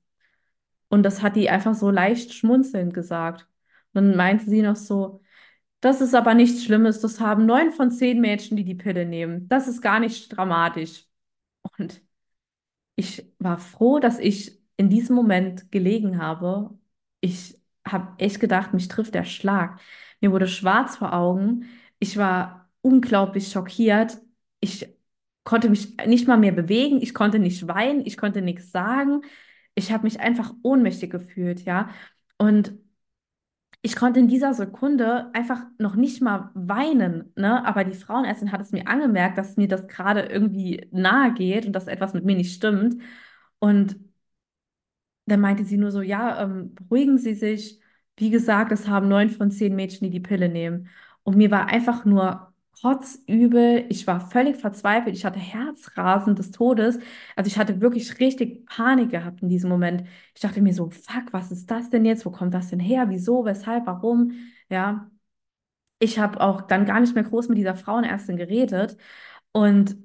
Und 0.89 1.03
das 1.03 1.21
hat 1.24 1.36
die 1.36 1.50
einfach 1.50 1.74
so 1.75 1.89
leicht 1.89 2.33
schmunzelnd 2.33 2.93
gesagt. 2.93 3.48
Und 3.93 4.05
dann 4.05 4.17
meinte 4.17 4.45
sie 4.45 4.62
noch 4.62 4.75
so, 4.75 5.21
das 5.81 6.01
ist 6.01 6.13
aber 6.15 6.36
nichts 6.36 6.63
Schlimmes, 6.63 7.01
das 7.01 7.19
haben 7.19 7.45
neun 7.48 7.71
von 7.71 7.91
zehn 7.91 8.21
Mädchen, 8.21 8.57
die 8.57 8.65
die 8.65 8.75
Pille 8.75 9.05
nehmen. 9.05 9.48
Das 9.48 9.67
ist 9.67 9.81
gar 9.81 10.00
nicht 10.00 10.29
dramatisch. 10.29 11.07
Und 11.77 12.01
ich 12.95 13.25
war 13.39 13.57
froh, 13.57 14.00
dass 14.00 14.19
ich 14.19 14.60
in 14.77 14.89
diesem 14.89 15.15
Moment 15.15 15.71
gelegen 15.71 16.21
habe. 16.21 16.77
Ich 17.22 17.58
habe 17.88 18.13
echt 18.20 18.40
gedacht, 18.40 18.74
mich 18.74 18.88
trifft 18.88 19.16
der 19.16 19.24
Schlag. 19.25 19.80
Mir 20.22 20.32
wurde 20.32 20.48
schwarz 20.48 20.98
vor 20.98 21.13
Augen. 21.13 21.66
Ich 22.00 22.18
war 22.18 22.70
unglaublich 22.82 23.50
schockiert. 23.50 24.20
Ich 24.60 24.88
konnte 25.44 25.70
mich 25.70 25.98
nicht 26.06 26.28
mal 26.28 26.38
mehr 26.38 26.51
bewegen. 26.51 27.01
Ich 27.01 27.13
konnte 27.13 27.40
nicht 27.40 27.68
weinen. 27.68 28.06
Ich 28.06 28.18
konnte 28.18 28.42
nichts 28.42 28.72
sagen. 28.72 29.22
Ich 29.75 29.92
habe 29.92 30.04
mich 30.04 30.20
einfach 30.20 30.54
ohnmächtig 30.63 31.12
gefühlt, 31.12 31.66
ja. 31.66 31.90
Und 32.38 32.74
ich 33.84 33.96
konnte 33.96 34.20
in 34.20 34.28
dieser 34.28 34.54
Sekunde 34.54 35.32
einfach 35.34 35.63
noch 35.80 35.96
nicht 35.96 36.22
mal 36.22 36.51
weinen, 36.54 37.32
ne? 37.36 37.66
Aber 37.66 37.84
die 37.84 37.96
Frauenärztin 37.98 38.51
hat 38.51 38.62
es 38.62 38.72
mir 38.72 38.88
angemerkt, 38.88 39.38
dass 39.38 39.58
mir 39.58 39.68
das 39.68 39.88
gerade 39.88 40.22
irgendwie 40.22 40.88
nahe 40.92 41.34
geht 41.34 41.66
und 41.66 41.74
dass 41.74 41.88
etwas 41.88 42.13
mit 42.13 42.24
mir 42.25 42.36
nicht 42.36 42.54
stimmt. 42.54 43.01
Und 43.60 43.96
dann 45.25 45.40
meinte 45.42 45.66
sie 45.66 45.78
nur 45.78 45.92
so, 45.92 46.01
ja, 46.01 46.44
ähm, 46.44 46.75
beruhigen 46.75 47.18
Sie 47.18 47.34
sich. 47.34 47.80
Wie 48.18 48.30
gesagt, 48.30 48.72
es 48.72 48.88
haben 48.88 49.08
neun 49.08 49.30
von 49.30 49.51
zehn 49.51 49.75
Mädchen, 49.75 50.06
die 50.06 50.12
die 50.12 50.20
Pille 50.20 50.50
nehmen. 50.50 50.90
Und 51.24 51.38
mir 51.38 51.51
war 51.51 51.68
einfach 51.68 52.06
nur 52.06 52.54
kotzübel. 52.82 53.86
Ich 53.90 54.08
war 54.08 54.20
völlig 54.30 54.58
verzweifelt. 54.58 55.16
Ich 55.16 55.25
hatte 55.25 55.40
Herzrasen 55.40 56.36
des 56.36 56.51
Todes. 56.51 57.00
Also 57.36 57.48
ich 57.48 57.58
hatte 57.58 57.82
wirklich 57.82 58.20
richtig 58.20 58.66
Panik 58.66 59.12
gehabt 59.12 59.42
in 59.42 59.50
diesem 59.50 59.70
Moment. 59.70 60.04
Ich 60.36 60.42
dachte 60.42 60.62
mir 60.62 60.74
so, 60.74 60.90
fuck, 60.90 61.32
was 61.32 61.51
ist 61.51 61.70
das 61.72 61.90
denn 61.90 62.06
jetzt? 62.06 62.25
Wo 62.25 62.32
kommt 62.32 62.54
das 62.54 62.70
denn 62.70 62.80
her? 62.80 63.10
Wieso? 63.10 63.46
Weshalb? 63.46 63.86
Warum? 63.88 64.34
Ja. 64.70 65.10
Ich 66.00 66.20
habe 66.20 66.42
auch 66.42 66.62
dann 66.62 66.86
gar 66.86 67.00
nicht 67.00 67.13
mehr 67.16 67.24
groß 67.24 67.50
mit 67.50 67.58
dieser 67.58 67.75
Frauenärztin 67.75 68.38
geredet. 68.38 68.98
Und 69.51 69.98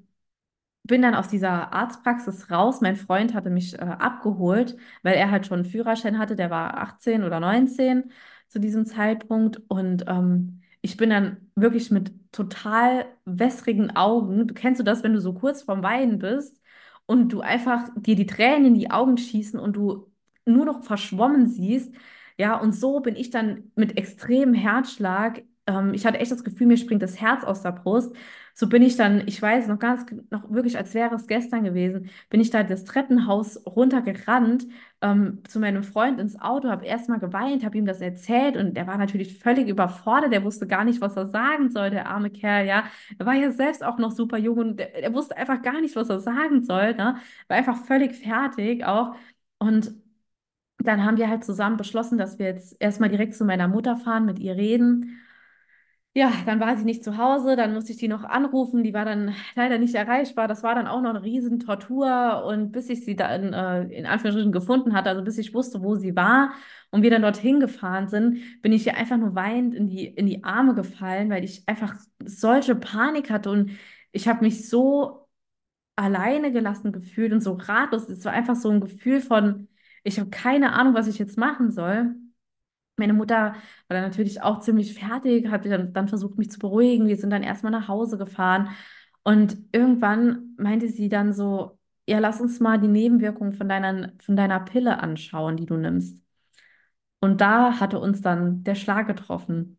bin 0.87 1.03
dann 1.03 1.15
aus 1.15 1.29
dieser 1.29 1.73
Arztpraxis 1.73 2.51
raus. 2.51 2.81
Mein 2.81 2.97
Freund 2.97 3.35
hatte 3.35 3.51
mich 3.51 3.75
äh, 3.75 3.79
abgeholt, 3.83 4.77
weil 5.03 5.15
er 5.15 5.31
halt 5.31 5.47
schon 5.47 5.61
einen 5.61 5.71
Führerschein 5.71 6.19
hatte. 6.19 6.37
Der 6.37 6.51
war 6.51 6.79
18 6.79 7.25
oder 7.25 7.41
19 7.41 8.11
zu 8.49 8.59
diesem 8.61 8.87
Zeitpunkt. 8.87 9.61
Und 9.69 10.05
ähm, 10.09 10.63
ich 10.83 10.97
bin 10.97 11.11
dann 11.11 11.39
wirklich 11.55 11.91
mit 11.91 12.13
total 12.33 13.07
wässrigen 13.25 13.97
Augen. 13.97 14.47
Du 14.47 14.55
kennst 14.55 14.81
du 14.81 14.85
das, 14.85 15.03
wenn 15.03 15.13
du 15.15 15.21
so 15.21 15.35
kurz 15.35 15.63
vorm 15.63 15.83
Weinen 15.83 16.19
bist 16.19 16.61
und 17.07 17.31
du 17.33 17.41
einfach 17.41 17.89
dir 17.97 18.17
die 18.17 18.27
Tränen 18.27 18.67
in 18.67 18.75
die 18.75 18.91
Augen 18.91 19.17
schießen 19.19 19.59
und 19.59 19.75
du 19.77 20.11
nur 20.45 20.65
noch 20.65 20.83
verschwommen 20.85 21.47
siehst. 21.49 21.93
Ja, 22.39 22.57
und 22.61 22.73
so 22.73 23.01
bin 23.01 23.17
ich 23.17 23.31
dann 23.31 23.73
mit 23.77 23.97
extremem 23.97 24.55
Herzschlag. 24.55 25.43
Ähm, 25.67 25.95
ich 25.95 26.05
hatte 26.07 26.19
echt 26.19 26.31
das 26.33 26.45
Gefühl, 26.45 26.67
mir 26.67 26.77
springt 26.77 27.03
das 27.03 27.21
Herz 27.21 27.45
aus 27.45 27.63
der 27.63 27.73
Brust. 27.73 28.15
So 28.59 28.69
bin 28.71 28.83
ich 28.83 28.97
dann, 28.97 29.23
ich 29.29 29.41
weiß 29.43 29.69
noch 29.69 29.79
ganz, 29.79 30.07
noch 30.31 30.51
wirklich, 30.51 30.79
als 30.79 30.95
wäre 30.95 31.15
es 31.15 31.27
gestern 31.27 31.63
gewesen, 31.65 32.09
bin 32.31 32.41
ich 32.41 32.49
da 32.51 32.63
das 32.63 32.85
Treppenhaus 32.85 33.61
runtergerannt, 33.67 34.67
ähm, 35.03 35.43
zu 35.47 35.61
meinem 35.61 35.83
Freund 35.85 36.19
ins 36.19 36.41
Auto, 36.41 36.71
habe 36.71 36.87
erstmal 36.87 37.19
geweint, 37.19 37.65
habe 37.67 37.77
ihm 37.77 37.85
das 37.85 38.01
erzählt 38.01 38.57
und 38.57 38.75
er 38.79 38.87
war 38.87 38.97
natürlich 38.97 39.39
völlig 39.39 39.69
überfordert, 39.69 40.33
er 40.33 40.43
wusste 40.43 40.67
gar 40.67 40.85
nicht, 40.85 41.03
was 41.03 41.17
er 41.17 41.27
sagen 41.27 41.71
soll, 41.71 41.91
der 41.91 42.09
arme 42.09 42.31
Kerl, 42.31 42.67
ja. 42.67 42.85
Er 43.19 43.27
war 43.27 43.35
ja 43.35 43.51
selbst 43.51 43.85
auch 43.85 43.99
noch 43.99 44.11
super 44.13 44.39
jung 44.39 44.57
und 44.59 44.81
er, 44.81 44.95
er 45.05 45.13
wusste 45.15 45.37
einfach 45.37 45.61
gar 45.61 45.81
nicht, 45.83 45.95
was 45.95 46.09
er 46.09 46.21
sagen 46.21 46.65
soll, 46.65 46.95
ne? 46.95 47.17
War 47.49 47.57
einfach 47.59 47.85
völlig 47.85 48.15
fertig 48.17 48.85
auch 48.87 49.15
und 49.59 49.93
dann 50.79 51.05
haben 51.05 51.17
wir 51.17 51.29
halt 51.29 51.45
zusammen 51.45 51.77
beschlossen, 51.77 52.19
dass 52.19 52.39
wir 52.39 52.47
jetzt 52.47 52.77
erstmal 52.81 53.09
direkt 53.09 53.35
zu 53.35 53.45
meiner 53.45 53.69
Mutter 53.69 53.97
fahren, 53.97 54.25
mit 54.27 54.39
ihr 54.39 54.57
reden. 54.57 55.19
Ja, 56.19 56.33
dann 56.47 56.61
war 56.61 56.75
sie 56.79 56.85
nicht 56.85 57.05
zu 57.05 57.19
Hause, 57.19 57.57
dann 57.57 57.75
musste 57.75 57.93
ich 57.93 57.99
die 57.99 58.09
noch 58.09 58.25
anrufen, 58.25 58.83
die 58.83 58.95
war 58.95 59.05
dann 59.05 59.35
leider 59.55 59.77
nicht 59.77 59.95
erreichbar. 59.95 60.49
Das 60.49 60.63
war 60.63 60.75
dann 60.75 60.87
auch 60.87 61.03
noch 61.03 61.11
eine 61.11 61.23
riesen 61.23 61.61
Tortur 61.61 62.43
und 62.47 62.73
bis 62.73 62.89
ich 62.89 63.05
sie 63.05 63.17
dann 63.17 63.53
äh, 63.53 63.83
in 63.95 64.07
Anführungsstrichen 64.07 64.51
gefunden 64.51 64.95
hatte, 64.95 65.11
also 65.11 65.23
bis 65.23 65.37
ich 65.37 65.53
wusste, 65.53 65.83
wo 65.83 65.95
sie 65.97 66.17
war 66.17 66.53
und 66.91 67.03
wir 67.03 67.11
dann 67.11 67.21
dorthin 67.21 67.61
gefahren 67.61 68.09
sind, 68.09 68.63
bin 68.63 68.73
ich 68.73 68.87
ihr 68.87 68.97
einfach 68.97 69.19
nur 69.19 69.35
weinend 69.35 69.75
in 69.75 69.89
die, 69.91 70.07
in 70.07 70.27
die 70.27 70.43
Arme 70.43 70.75
gefallen, 70.75 71.29
weil 71.29 71.45
ich 71.45 71.69
einfach 71.69 71.95
solche 72.25 72.75
Panik 72.77 73.29
hatte 73.31 73.51
und 73.51 73.73
ich 74.11 74.27
habe 74.27 74.43
mich 74.43 74.67
so 74.71 75.29
alleine 75.97 76.53
gelassen 76.53 76.93
gefühlt 76.93 77.33
und 77.33 77.41
so 77.43 77.55
ratlos. 77.55 78.09
Es 78.09 78.25
war 78.25 78.33
einfach 78.33 78.57
so 78.57 78.71
ein 78.71 78.81
Gefühl 78.81 79.21
von, 79.21 79.69
ich 80.05 80.21
habe 80.21 80.31
keine 80.31 80.73
Ahnung, 80.75 80.95
was 80.95 81.09
ich 81.09 81.19
jetzt 81.19 81.39
machen 81.39 81.71
soll. 81.73 82.15
Meine 82.97 83.13
Mutter 83.13 83.53
war 83.55 83.55
dann 83.89 84.03
natürlich 84.03 84.43
auch 84.43 84.61
ziemlich 84.61 84.95
fertig, 84.99 85.49
hat 85.49 85.67
dann, 85.67 85.93
dann 85.93 86.09
versucht, 86.09 86.39
mich 86.39 86.51
zu 86.51 86.59
beruhigen. 86.59 87.07
Wir 87.07 87.17
sind 87.17 87.31
dann 87.31 87.43
erstmal 87.43 87.73
nach 87.73 87.89
Hause 87.89 88.19
gefahren. 88.19 88.71
Und 89.23 89.59
irgendwann 89.73 90.55
meinte 90.57 90.89
sie 90.89 91.09
dann 91.09 91.33
so, 91.33 91.79
ja, 92.09 92.19
lass 92.21 92.41
uns 92.41 92.61
mal 92.61 92.79
die 92.79 92.89
Nebenwirkungen 92.89 93.53
von 93.53 93.69
deiner, 93.69 94.13
von 94.23 94.37
deiner 94.37 94.61
Pille 94.61 94.99
anschauen, 95.01 95.57
die 95.57 95.67
du 95.67 95.77
nimmst. 95.77 96.23
Und 97.21 97.41
da 97.41 97.81
hatte 97.81 97.99
uns 97.99 98.21
dann 98.21 98.63
der 98.65 98.75
Schlag 98.75 99.07
getroffen. 99.07 99.79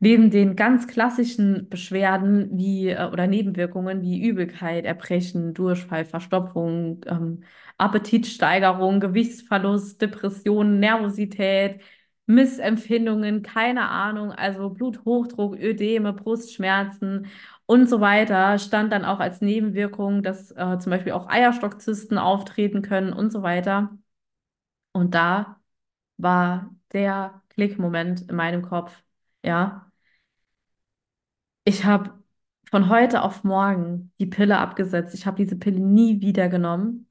Neben 0.00 0.30
den 0.30 0.56
ganz 0.56 0.86
klassischen 0.86 1.68
Beschwerden 1.68 2.50
wie 2.58 2.88
äh, 2.90 3.08
oder 3.10 3.26
Nebenwirkungen 3.26 4.02
wie 4.02 4.22
Übelkeit, 4.22 4.84
Erbrechen, 4.84 5.54
Durchfall, 5.54 6.04
Verstopfung, 6.04 7.00
ähm, 7.06 7.44
Appetitsteigerung, 7.78 9.00
Gewichtsverlust, 9.00 10.00
Depressionen, 10.02 10.78
Nervosität, 10.80 11.80
Missempfindungen, 12.26 13.42
keine 13.42 13.88
Ahnung, 13.88 14.32
also 14.32 14.70
Bluthochdruck, 14.70 15.56
Ödeme, 15.58 16.12
Brustschmerzen 16.12 17.26
und 17.66 17.88
so 17.88 18.00
weiter, 18.00 18.58
stand 18.58 18.92
dann 18.92 19.04
auch 19.04 19.20
als 19.20 19.40
Nebenwirkung, 19.40 20.22
dass 20.22 20.50
äh, 20.52 20.78
zum 20.78 20.90
Beispiel 20.90 21.12
auch 21.12 21.28
Eierstockzysten 21.28 22.18
auftreten 22.18 22.82
können 22.82 23.12
und 23.12 23.30
so 23.30 23.42
weiter. 23.42 23.96
Und 24.92 25.14
da 25.14 25.60
war 26.16 26.74
der 26.92 27.42
Klickmoment 27.50 28.22
in 28.30 28.36
meinem 28.36 28.62
Kopf, 28.62 29.02
ja. 29.44 29.90
Ich 31.64 31.84
habe 31.84 32.12
von 32.70 32.88
heute 32.88 33.22
auf 33.22 33.44
morgen 33.44 34.12
die 34.18 34.26
Pille 34.26 34.58
abgesetzt. 34.58 35.14
Ich 35.14 35.26
habe 35.26 35.36
diese 35.36 35.56
Pille 35.56 35.80
nie 35.80 36.20
wieder 36.20 36.48
genommen. 36.48 37.08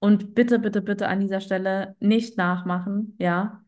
Und 0.00 0.34
bitte, 0.34 0.58
bitte, 0.58 0.82
bitte 0.82 1.08
an 1.08 1.20
dieser 1.20 1.40
Stelle 1.40 1.96
nicht 2.00 2.36
nachmachen, 2.38 3.16
ja. 3.18 3.64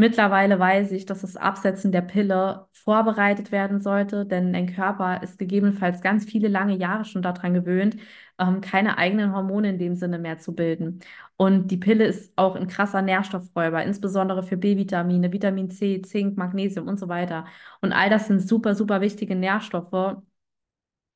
Mittlerweile 0.00 0.60
weiß 0.60 0.92
ich, 0.92 1.06
dass 1.06 1.22
das 1.22 1.36
Absetzen 1.36 1.90
der 1.90 2.02
Pille 2.02 2.68
vorbereitet 2.72 3.50
werden 3.50 3.80
sollte, 3.80 4.24
denn 4.26 4.52
dein 4.52 4.72
Körper 4.72 5.20
ist 5.24 5.40
gegebenenfalls 5.40 6.00
ganz 6.02 6.24
viele 6.24 6.46
lange 6.46 6.76
Jahre 6.76 7.04
schon 7.04 7.20
daran 7.20 7.52
gewöhnt, 7.52 7.96
ähm, 8.38 8.60
keine 8.60 8.96
eigenen 8.96 9.34
Hormone 9.34 9.70
in 9.70 9.78
dem 9.78 9.96
Sinne 9.96 10.20
mehr 10.20 10.38
zu 10.38 10.54
bilden. 10.54 11.00
Und 11.36 11.72
die 11.72 11.78
Pille 11.78 12.04
ist 12.06 12.32
auch 12.36 12.54
ein 12.54 12.68
krasser 12.68 13.02
Nährstoffräuber, 13.02 13.82
insbesondere 13.84 14.44
für 14.44 14.56
B-Vitamine, 14.56 15.32
Vitamin 15.32 15.68
C, 15.72 16.00
Zink, 16.02 16.36
Magnesium 16.38 16.86
und 16.86 17.00
so 17.00 17.08
weiter. 17.08 17.44
Und 17.80 17.92
all 17.92 18.08
das 18.08 18.28
sind 18.28 18.40
super, 18.40 18.76
super 18.76 19.00
wichtige 19.00 19.34
Nährstoffe 19.34 20.22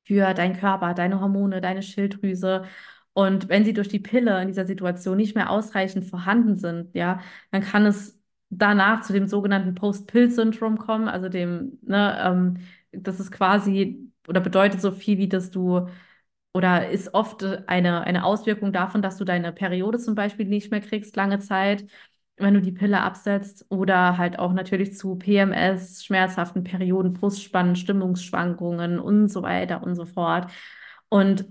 für 0.04 0.34
deinen 0.34 0.56
Körper, 0.58 0.94
deine 0.94 1.20
Hormone, 1.20 1.60
deine 1.60 1.82
Schilddrüse. 1.82 2.64
Und 3.12 3.48
wenn 3.48 3.64
sie 3.64 3.74
durch 3.74 3.88
die 3.88 4.00
Pille 4.00 4.40
in 4.42 4.48
dieser 4.48 4.66
Situation 4.66 5.16
nicht 5.16 5.34
mehr 5.34 5.50
ausreichend 5.50 6.04
vorhanden 6.06 6.56
sind, 6.56 6.94
ja, 6.94 7.20
dann 7.50 7.62
kann 7.62 7.86
es 7.86 8.21
danach 8.59 9.02
zu 9.02 9.12
dem 9.12 9.26
sogenannten 9.26 9.75
Post-Pill-Syndrom 9.75 10.78
kommen, 10.78 11.09
also 11.09 11.28
dem, 11.28 11.78
ne, 11.82 12.18
ähm, 12.25 12.59
das 12.92 13.21
ist 13.21 13.32
quasi 13.32 14.11
oder 14.28 14.40
bedeutet 14.40 14.80
so 14.80 14.92
viel 14.92 15.18
wie, 15.18 15.28
dass 15.28 15.50
du 15.50 15.88
oder 16.54 16.90
ist 16.90 17.14
oft 17.14 17.44
eine, 17.66 18.02
eine 18.02 18.25
Auswirkung 18.25 18.73
davon, 18.73 19.00
dass 19.02 19.16
du 19.16 19.25
deine 19.25 19.52
Periode 19.52 19.99
zum 19.99 20.14
Beispiel 20.14 20.47
nicht 20.47 20.71
mehr 20.71 20.80
kriegst, 20.80 21.16
lange 21.16 21.38
Zeit, 21.38 21.87
wenn 22.37 22.54
du 22.54 22.61
die 22.61 22.73
Pille 22.73 23.00
absetzt, 23.00 23.64
oder 23.71 24.18
halt 24.18 24.38
auch 24.38 24.52
natürlich 24.52 24.97
zu 24.97 25.16
PMS, 25.16 26.04
schmerzhaften 26.04 26.62
Perioden, 26.64 27.14
Brustspannen, 27.14 27.76
Stimmungsschwankungen 27.76 28.99
und 28.99 29.28
so 29.28 29.42
weiter 29.42 29.82
und 29.82 29.94
so 29.94 30.04
fort. 30.04 30.50
Und 31.09 31.47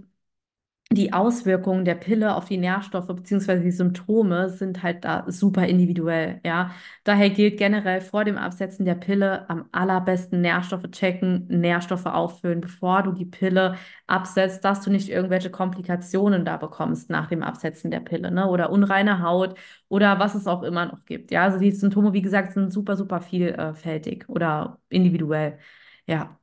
die 0.92 1.14
Auswirkungen 1.14 1.86
der 1.86 1.96
Pille 1.96 2.36
auf 2.36 2.46
die 2.50 2.58
Nährstoffe 2.58 3.08
beziehungsweise 3.08 3.64
die 3.64 3.72
Symptome 3.72 4.50
sind 4.50 4.84
halt 4.84 5.06
da 5.06 5.24
super 5.28 5.66
individuell, 5.66 6.42
ja. 6.46 6.72
Daher 7.06 7.30
gilt 7.30 7.58
generell 7.58 8.02
vor 8.02 8.26
dem 8.26 8.38
Absetzen 8.38 8.86
der 8.86 8.96
Pille 8.96 9.50
am 9.50 9.66
allerbesten 9.72 10.42
Nährstoffe 10.42 10.90
checken, 10.92 11.48
Nährstoffe 11.48 12.06
auffüllen, 12.06 12.60
bevor 12.60 13.04
du 13.04 13.14
die 13.14 13.26
Pille 13.26 13.76
absetzt, 14.06 14.66
dass 14.66 14.82
du 14.82 14.92
nicht 14.92 15.08
irgendwelche 15.10 15.50
Komplikationen 15.50 16.44
da 16.44 16.58
bekommst 16.58 17.10
nach 17.10 17.28
dem 17.28 17.42
Absetzen 17.42 17.90
der 17.90 18.02
Pille, 18.02 18.30
ne? 18.30 18.48
Oder 18.50 18.70
unreine 18.70 19.22
Haut 19.24 19.58
oder 19.88 20.20
was 20.20 20.36
es 20.36 20.46
auch 20.48 20.62
immer 20.64 20.86
noch 20.88 21.06
gibt, 21.06 21.32
ja. 21.32 21.44
Also 21.44 21.58
die 21.58 21.72
Symptome, 21.72 22.12
wie 22.14 22.22
gesagt, 22.22 22.52
sind 22.54 22.72
super, 22.74 22.98
super 22.98 23.22
vielfältig 23.22 24.28
oder 24.28 24.78
individuell, 24.90 25.58
ja. 26.06 26.38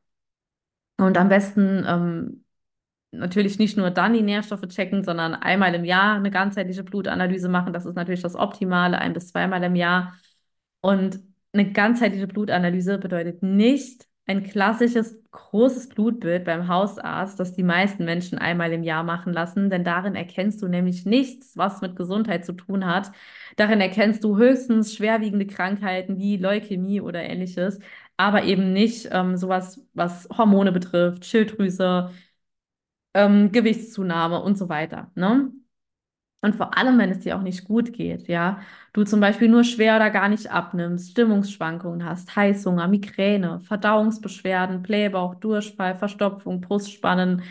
Und 0.97 1.17
am 1.17 1.29
besten 1.29 1.85
ähm, 1.87 2.45
natürlich 3.11 3.59
nicht 3.59 3.77
nur 3.77 3.91
dann 3.91 4.13
die 4.13 4.23
Nährstoffe 4.23 4.67
checken, 4.69 5.05
sondern 5.05 5.35
einmal 5.35 5.75
im 5.75 5.85
Jahr 5.85 6.17
eine 6.17 6.31
ganzheitliche 6.31 6.85
Blutanalyse 6.85 7.49
machen. 7.49 7.73
Das 7.73 7.87
ist 7.87 7.95
natürlich 7.95 8.23
das 8.23 8.37
Optimale, 8.37 8.99
ein 8.99 9.13
bis 9.13 9.29
zweimal 9.29 9.63
im 9.63 9.77
Jahr. 9.77 10.15
Und 10.81 11.21
eine 11.53 11.73
ganzheitliche 11.73 12.27
Blutanalyse 12.27 12.99
bedeutet 12.99 13.43
nicht 13.43 14.07
ein 14.27 14.43
klassisches 14.45 15.17
großes 15.31 15.89
Blutbild 15.89 16.45
beim 16.45 16.69
Hausarzt, 16.69 17.41
das 17.41 17.55
die 17.55 17.63
meisten 17.63 18.05
Menschen 18.05 18.37
einmal 18.39 18.73
im 18.73 18.83
Jahr 18.83 19.03
machen 19.03 19.33
lassen, 19.33 19.71
denn 19.71 19.85
darin 19.85 20.15
erkennst 20.15 20.61
du 20.63 20.69
nämlich 20.69 21.07
nichts, 21.07 21.57
was 21.57 21.81
mit 21.81 21.97
Gesundheit 21.97 22.45
zu 22.45 22.53
tun 22.53 22.85
hat. 22.85 23.11
Darin 23.57 23.81
erkennst 23.81 24.23
du 24.25 24.37
höchstens 24.37 24.95
schwerwiegende 24.95 25.47
Krankheiten 25.47 26.19
wie 26.19 26.37
Leukämie 26.37 27.01
oder 27.01 27.23
ähnliches, 27.23 27.79
aber 28.19 28.45
eben 28.45 28.73
nicht 28.75 29.09
ähm, 29.13 29.37
sowas, 29.39 29.81
was 29.95 30.29
Hormone 30.37 30.73
betrifft, 30.73 31.25
Schilddrüse, 31.25 32.11
ähm, 33.15 33.53
Gewichtszunahme 33.53 34.41
und 34.43 34.59
so 34.59 34.69
weiter. 34.69 35.11
Ne? 35.15 35.51
Und 36.41 36.55
vor 36.55 36.77
allem, 36.79 36.99
wenn 36.99 37.11
es 37.11 37.21
dir 37.21 37.37
auch 37.37 37.43
nicht 37.43 37.65
gut 37.65 37.93
geht, 37.93 38.29
ja, 38.29 38.61
du 38.93 39.03
zum 39.05 39.19
Beispiel 39.21 39.49
nur 39.49 39.65
schwer 39.65 39.97
oder 39.97 40.11
gar 40.11 40.29
nicht 40.29 40.51
abnimmst, 40.51 41.11
Stimmungsschwankungen 41.11 42.05
hast, 42.05 42.37
Heißhunger, 42.37 42.87
Migräne, 42.87 43.61
Verdauungsbeschwerden, 43.61 44.83
Blähbauch, 44.83 45.35
Durchfall, 45.37 45.97
Verstopfung, 45.97 46.61
Brustspannen, 46.61 47.43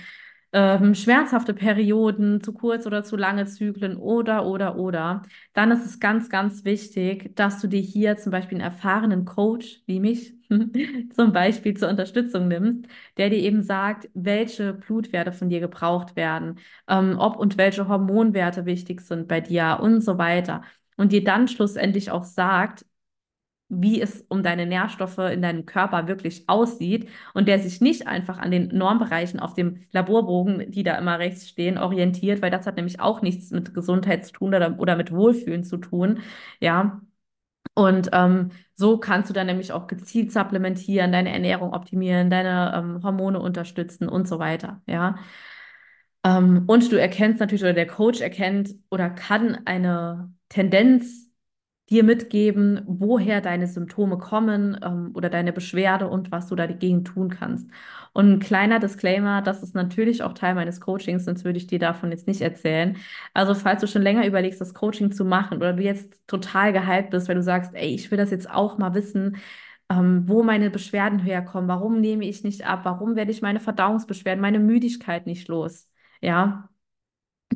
ähm, 0.53 0.95
schmerzhafte 0.95 1.53
Perioden, 1.53 2.41
zu 2.41 2.53
kurz 2.53 2.85
oder 2.85 3.03
zu 3.03 3.17
lange 3.17 3.45
Zyklen 3.45 3.97
oder, 3.97 4.45
oder, 4.45 4.77
oder, 4.77 5.21
dann 5.53 5.71
ist 5.71 5.85
es 5.85 5.99
ganz, 5.99 6.29
ganz 6.29 6.63
wichtig, 6.65 7.35
dass 7.35 7.59
du 7.61 7.67
dir 7.67 7.81
hier 7.81 8.17
zum 8.17 8.31
Beispiel 8.31 8.57
einen 8.57 8.71
erfahrenen 8.71 9.25
Coach 9.25 9.81
wie 9.85 9.99
mich 9.99 10.33
zum 11.15 11.33
Beispiel 11.33 11.75
zur 11.75 11.89
Unterstützung 11.89 12.47
nimmst, 12.47 12.85
der 13.17 13.29
dir 13.29 13.39
eben 13.39 13.63
sagt, 13.63 14.09
welche 14.13 14.73
Blutwerte 14.73 15.31
von 15.33 15.49
dir 15.49 15.59
gebraucht 15.59 16.15
werden, 16.15 16.59
ähm, 16.87 17.15
ob 17.19 17.37
und 17.37 17.57
welche 17.57 17.87
Hormonwerte 17.87 18.65
wichtig 18.65 19.01
sind 19.01 19.27
bei 19.27 19.41
dir 19.41 19.79
und 19.81 20.01
so 20.01 20.17
weiter. 20.17 20.61
Und 20.95 21.11
dir 21.11 21.23
dann 21.23 21.47
schlussendlich 21.47 22.09
auch 22.11 22.23
sagt, 22.23 22.85
wie 23.69 24.01
es 24.01 24.21
um 24.29 24.43
deine 24.43 24.65
Nährstoffe 24.65 25.17
in 25.17 25.41
deinem 25.41 25.65
Körper 25.65 26.07
wirklich 26.07 26.47
aussieht 26.47 27.09
und 27.33 27.47
der 27.47 27.59
sich 27.59 27.81
nicht 27.81 28.07
einfach 28.07 28.37
an 28.39 28.51
den 28.51 28.69
Normbereichen 28.69 29.39
auf 29.39 29.53
dem 29.53 29.83
Laborbogen, 29.91 30.71
die 30.71 30.83
da 30.83 30.95
immer 30.97 31.19
rechts 31.19 31.49
stehen, 31.49 31.77
orientiert, 31.77 32.41
weil 32.41 32.51
das 32.51 32.65
hat 32.65 32.77
nämlich 32.77 32.99
auch 33.01 33.21
nichts 33.21 33.51
mit 33.51 33.73
Gesundheit 33.73 34.25
zu 34.25 34.31
tun 34.33 34.55
oder, 34.55 34.79
oder 34.79 34.95
mit 34.95 35.11
Wohlfühlen 35.11 35.63
zu 35.63 35.77
tun. 35.77 36.19
Ja. 36.61 37.01
Und 37.73 38.09
ähm, 38.13 38.51
so 38.75 38.97
kannst 38.97 39.29
du 39.29 39.33
dann 39.33 39.47
nämlich 39.47 39.71
auch 39.71 39.87
gezielt 39.87 40.31
supplementieren, 40.31 41.11
deine 41.11 41.31
Ernährung 41.31 41.73
optimieren, 41.73 42.29
deine 42.29 42.73
ähm, 42.75 43.03
Hormone 43.03 43.39
unterstützen 43.39 44.09
und 44.09 44.27
so 44.27 44.39
weiter. 44.39 44.81
Ja. 44.87 45.17
Ähm, 46.23 46.63
und 46.67 46.91
du 46.91 46.95
erkennst 46.99 47.39
natürlich, 47.39 47.63
oder 47.63 47.73
der 47.73 47.87
Coach 47.87 48.21
erkennt 48.21 48.71
oder 48.89 49.09
kann 49.09 49.59
eine 49.65 50.33
Tendenz 50.49 51.26
dir 51.89 52.03
mitgeben, 52.03 52.81
woher 52.85 53.39
deine 53.41 53.67
Symptome 53.67 54.17
kommen, 54.17 54.77
ähm, 54.83 55.11
oder 55.13 55.29
deine 55.29 55.53
Beschwerde 55.53 56.07
und 56.09 56.31
was 56.31 56.47
du 56.47 56.55
dagegen 56.55 57.05
tun 57.05 57.29
kannst. 57.29 57.69
Und 58.13 58.31
ein 58.31 58.39
kleiner 58.39 58.79
Disclaimer, 58.79 59.41
das 59.41 59.63
ist 59.63 59.75
natürlich 59.75 60.23
auch 60.23 60.33
Teil 60.33 60.55
meines 60.55 60.81
Coachings, 60.81 61.25
sonst 61.25 61.45
würde 61.45 61.57
ich 61.57 61.67
dir 61.67 61.79
davon 61.79 62.11
jetzt 62.11 62.27
nicht 62.27 62.41
erzählen. 62.41 62.97
Also 63.33 63.53
falls 63.55 63.81
du 63.81 63.87
schon 63.87 64.01
länger 64.01 64.25
überlegst, 64.25 64.59
das 64.59 64.73
Coaching 64.73 65.11
zu 65.11 65.23
machen 65.25 65.57
oder 65.57 65.73
du 65.73 65.83
jetzt 65.83 66.27
total 66.27 66.73
gehypt 66.73 67.11
bist, 67.11 67.27
weil 67.27 67.35
du 67.35 67.43
sagst, 67.43 67.73
ey, 67.73 67.93
ich 67.93 68.11
will 68.11 68.17
das 68.17 68.31
jetzt 68.31 68.49
auch 68.49 68.77
mal 68.77 68.93
wissen, 68.93 69.37
ähm, 69.89 70.23
wo 70.27 70.43
meine 70.43 70.69
Beschwerden 70.69 71.19
herkommen, 71.19 71.69
warum 71.69 71.99
nehme 72.01 72.25
ich 72.25 72.43
nicht 72.43 72.65
ab, 72.65 72.81
warum 72.83 73.15
werde 73.15 73.31
ich 73.31 73.41
meine 73.41 73.59
Verdauungsbeschwerden, 73.59 74.41
meine 74.41 74.59
Müdigkeit 74.59 75.25
nicht 75.27 75.47
los, 75.47 75.89
ja, 76.21 76.69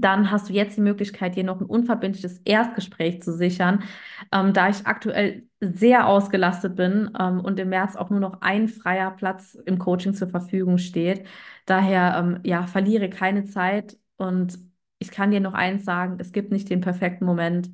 dann 0.02 0.32
hast 0.32 0.50
du 0.50 0.54
jetzt 0.54 0.78
die 0.78 0.82
Möglichkeit, 0.82 1.36
dir 1.36 1.44
noch 1.44 1.60
ein 1.62 1.66
unverbindliches 1.66 2.40
Erstgespräch 2.46 3.22
zu 3.22 3.34
sichern. 3.34 3.84
Ähm, 4.32 4.54
da 4.54 4.70
ich 4.70 4.86
aktuell 4.86 5.44
sehr 5.60 6.08
ausgelastet 6.08 6.76
bin 6.76 7.12
ähm, 7.20 7.40
und 7.40 7.60
im 7.60 7.70
März 7.70 7.96
auch 7.96 8.10
nur 8.10 8.20
noch 8.20 8.42
ein 8.42 8.68
freier 8.68 9.12
Platz 9.12 9.56
im 9.66 9.78
Coaching 9.80 10.14
zur 10.14 10.30
Verfügung 10.30 10.78
steht. 10.78 11.26
Daher, 11.66 12.16
ähm, 12.18 12.40
ja, 12.44 12.64
verliere 12.68 13.10
keine 13.10 13.46
Zeit 13.46 13.98
und 14.18 14.60
ich 15.00 15.12
kann 15.12 15.32
dir 15.32 15.40
noch 15.40 15.54
eins 15.54 15.86
sagen, 15.86 16.18
es 16.20 16.32
gibt 16.32 16.52
nicht 16.52 16.70
den 16.70 16.82
perfekten 16.82 17.26
Moment. 17.26 17.72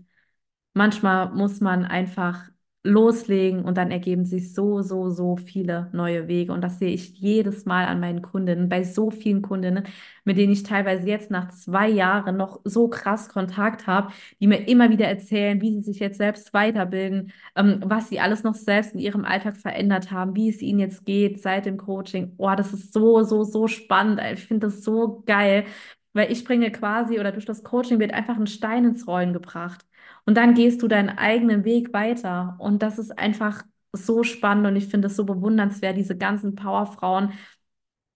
Manchmal 0.74 1.32
muss 1.34 1.60
man 1.62 1.86
einfach 1.86 2.50
loslegen 2.84 3.66
und 3.66 3.78
dann 3.78 3.92
ergeben 3.92 4.24
sich 4.24 4.54
so, 4.54 4.82
so, 4.82 5.10
so 5.10 5.36
viele 5.36 5.90
neue 5.94 6.28
Wege. 6.30 6.54
Und 6.54 6.62
das 6.62 6.80
sehe 6.80 6.94
ich 6.94 7.10
jedes 7.20 7.66
Mal 7.66 7.86
an 7.86 8.00
meinen 8.00 8.22
Kundinnen, 8.22 8.70
bei 8.70 8.84
so 8.84 9.12
vielen 9.12 9.42
Kundinnen, 9.42 9.84
mit 10.24 10.38
denen 10.38 10.54
ich 10.54 10.64
teilweise 10.64 11.08
jetzt 11.08 11.30
nach 11.32 11.50
zwei 11.50 11.90
Jahren 11.90 12.38
noch 12.38 12.62
so 12.64 12.88
krass 12.88 13.30
Kontakt 13.30 13.88
habe, 13.88 14.12
die 14.40 14.48
mir 14.48 14.68
immer 14.68 14.90
wieder 14.90 15.06
erzählen, 15.08 15.62
wie 15.62 15.74
sie 15.74 15.82
sich 15.82 16.00
jetzt 16.00 16.18
selbst 16.18 16.54
weiterbilden, 16.54 17.32
ähm, 17.56 17.82
was 17.86 18.10
sie 18.10 18.20
alles 18.20 18.44
noch 18.44 18.56
selbst 18.56 18.94
in 18.94 19.00
ihrem 19.00 19.26
Alltag 19.26 19.58
verändert 19.58 20.12
haben, 20.12 20.36
wie 20.36 20.50
es 20.50 20.62
ihnen 20.62 20.80
jetzt 20.80 21.06
geht 21.06 21.42
seit 21.42 21.66
dem 21.66 21.78
Coaching. 21.78 22.34
Oh, 22.38 22.54
das 22.56 22.74
ist 22.74 22.94
so, 22.94 23.24
so, 23.24 23.44
so 23.44 23.68
spannend. 23.68 24.22
Ich 24.34 24.46
finde 24.46 24.68
das 24.68 24.84
so 24.84 25.24
geil, 25.26 25.66
weil 26.14 26.32
ich 26.32 26.44
bringe 26.46 26.72
quasi 26.72 27.20
oder 27.20 27.32
durch 27.32 27.46
das 27.46 27.64
Coaching 27.64 28.00
wird 28.00 28.14
einfach 28.14 28.38
ein 28.38 28.48
Stein 28.48 28.86
ins 28.86 29.08
Rollen 29.08 29.34
gebracht. 29.34 29.86
Und 30.28 30.36
dann 30.36 30.54
gehst 30.54 30.84
du 30.84 30.90
deinen 30.90 31.10
eigenen 31.10 31.66
Weg 31.66 31.94
weiter. 31.94 32.58
Und 32.60 32.84
das 32.84 33.00
ist 33.00 33.18
einfach 33.18 33.64
so 33.94 34.24
spannend 34.24 34.68
und 34.68 34.76
ich 34.76 34.88
finde 34.88 35.08
es 35.08 35.16
so 35.16 35.26
bewundernswert, 35.26 35.98
diese 35.98 36.18
ganzen 36.18 36.56
Powerfrauen, 36.56 37.34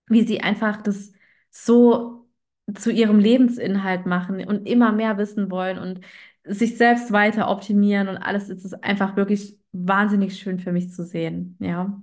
wie 0.07 0.23
sie 0.23 0.41
einfach 0.41 0.81
das 0.81 1.13
so 1.51 2.27
zu 2.75 2.91
ihrem 2.91 3.19
Lebensinhalt 3.19 4.05
machen 4.05 4.45
und 4.47 4.67
immer 4.67 4.91
mehr 4.91 5.17
wissen 5.17 5.49
wollen 5.51 5.79
und 5.79 6.01
sich 6.43 6.77
selbst 6.77 7.11
weiter 7.11 7.49
optimieren 7.49 8.07
und 8.09 8.17
alles. 8.17 8.49
Es 8.49 8.65
ist 8.65 8.83
einfach 8.83 9.15
wirklich 9.15 9.57
wahnsinnig 9.71 10.37
schön 10.37 10.59
für 10.59 10.71
mich 10.71 10.91
zu 10.91 11.03
sehen. 11.05 11.57
Ja. 11.59 12.01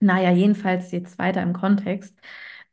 Naja, 0.00 0.30
jedenfalls 0.32 0.92
jetzt 0.92 1.18
weiter 1.18 1.42
im 1.42 1.52
Kontext. 1.52 2.18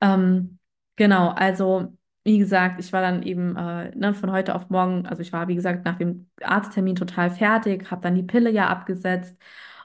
Ähm, 0.02 0.60
genau, 0.96 1.30
also 1.30 1.97
wie 2.28 2.40
gesagt, 2.40 2.78
ich 2.82 2.92
war 2.92 3.02
dann 3.02 3.24
eben 3.24 3.56
äh, 3.56 3.96
ne, 3.96 4.14
von 4.14 4.32
heute 4.34 4.54
auf 4.54 4.70
morgen, 4.70 5.06
also 5.08 5.22
ich 5.22 5.32
war, 5.32 5.48
wie 5.48 5.56
gesagt, 5.56 5.86
nach 5.86 5.98
dem 5.98 6.30
Arzttermin 6.44 6.96
total 6.98 7.30
fertig, 7.32 7.90
habe 7.90 8.02
dann 8.02 8.16
die 8.16 8.24
Pille 8.24 8.52
ja 8.52 8.68
abgesetzt 8.68 9.38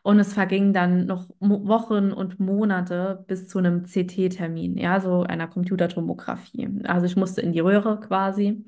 und 0.02 0.18
es 0.18 0.32
vergingen 0.34 0.72
dann 0.72 1.06
noch 1.06 1.30
Mo 1.38 1.68
Wochen 1.68 2.10
und 2.12 2.40
Monate 2.40 3.24
bis 3.28 3.46
zu 3.46 3.58
einem 3.58 3.84
CT-Termin, 3.86 4.76
ja, 4.76 4.98
so 5.00 5.22
einer 5.22 5.46
Computertomographie. 5.46 6.68
Also 6.84 7.06
ich 7.06 7.14
musste 7.16 7.42
in 7.42 7.52
die 7.52 7.60
Röhre 7.60 8.00
quasi. 8.00 8.64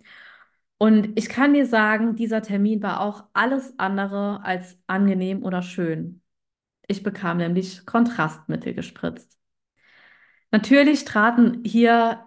Und 0.78 1.18
ich 1.18 1.28
kann 1.28 1.54
dir 1.54 1.66
sagen, 1.66 2.14
dieser 2.16 2.42
Termin 2.42 2.82
war 2.82 3.00
auch 3.00 3.24
alles 3.32 3.74
andere 3.78 4.44
als 4.44 4.78
angenehm 4.86 5.42
oder 5.44 5.62
schön. 5.62 6.22
Ich 6.88 7.02
bekam 7.02 7.38
nämlich 7.38 7.86
Kontrastmittel 7.86 8.74
gespritzt. 8.74 9.36
Natürlich 10.52 11.04
traten 11.04 11.62
hier 11.64 12.20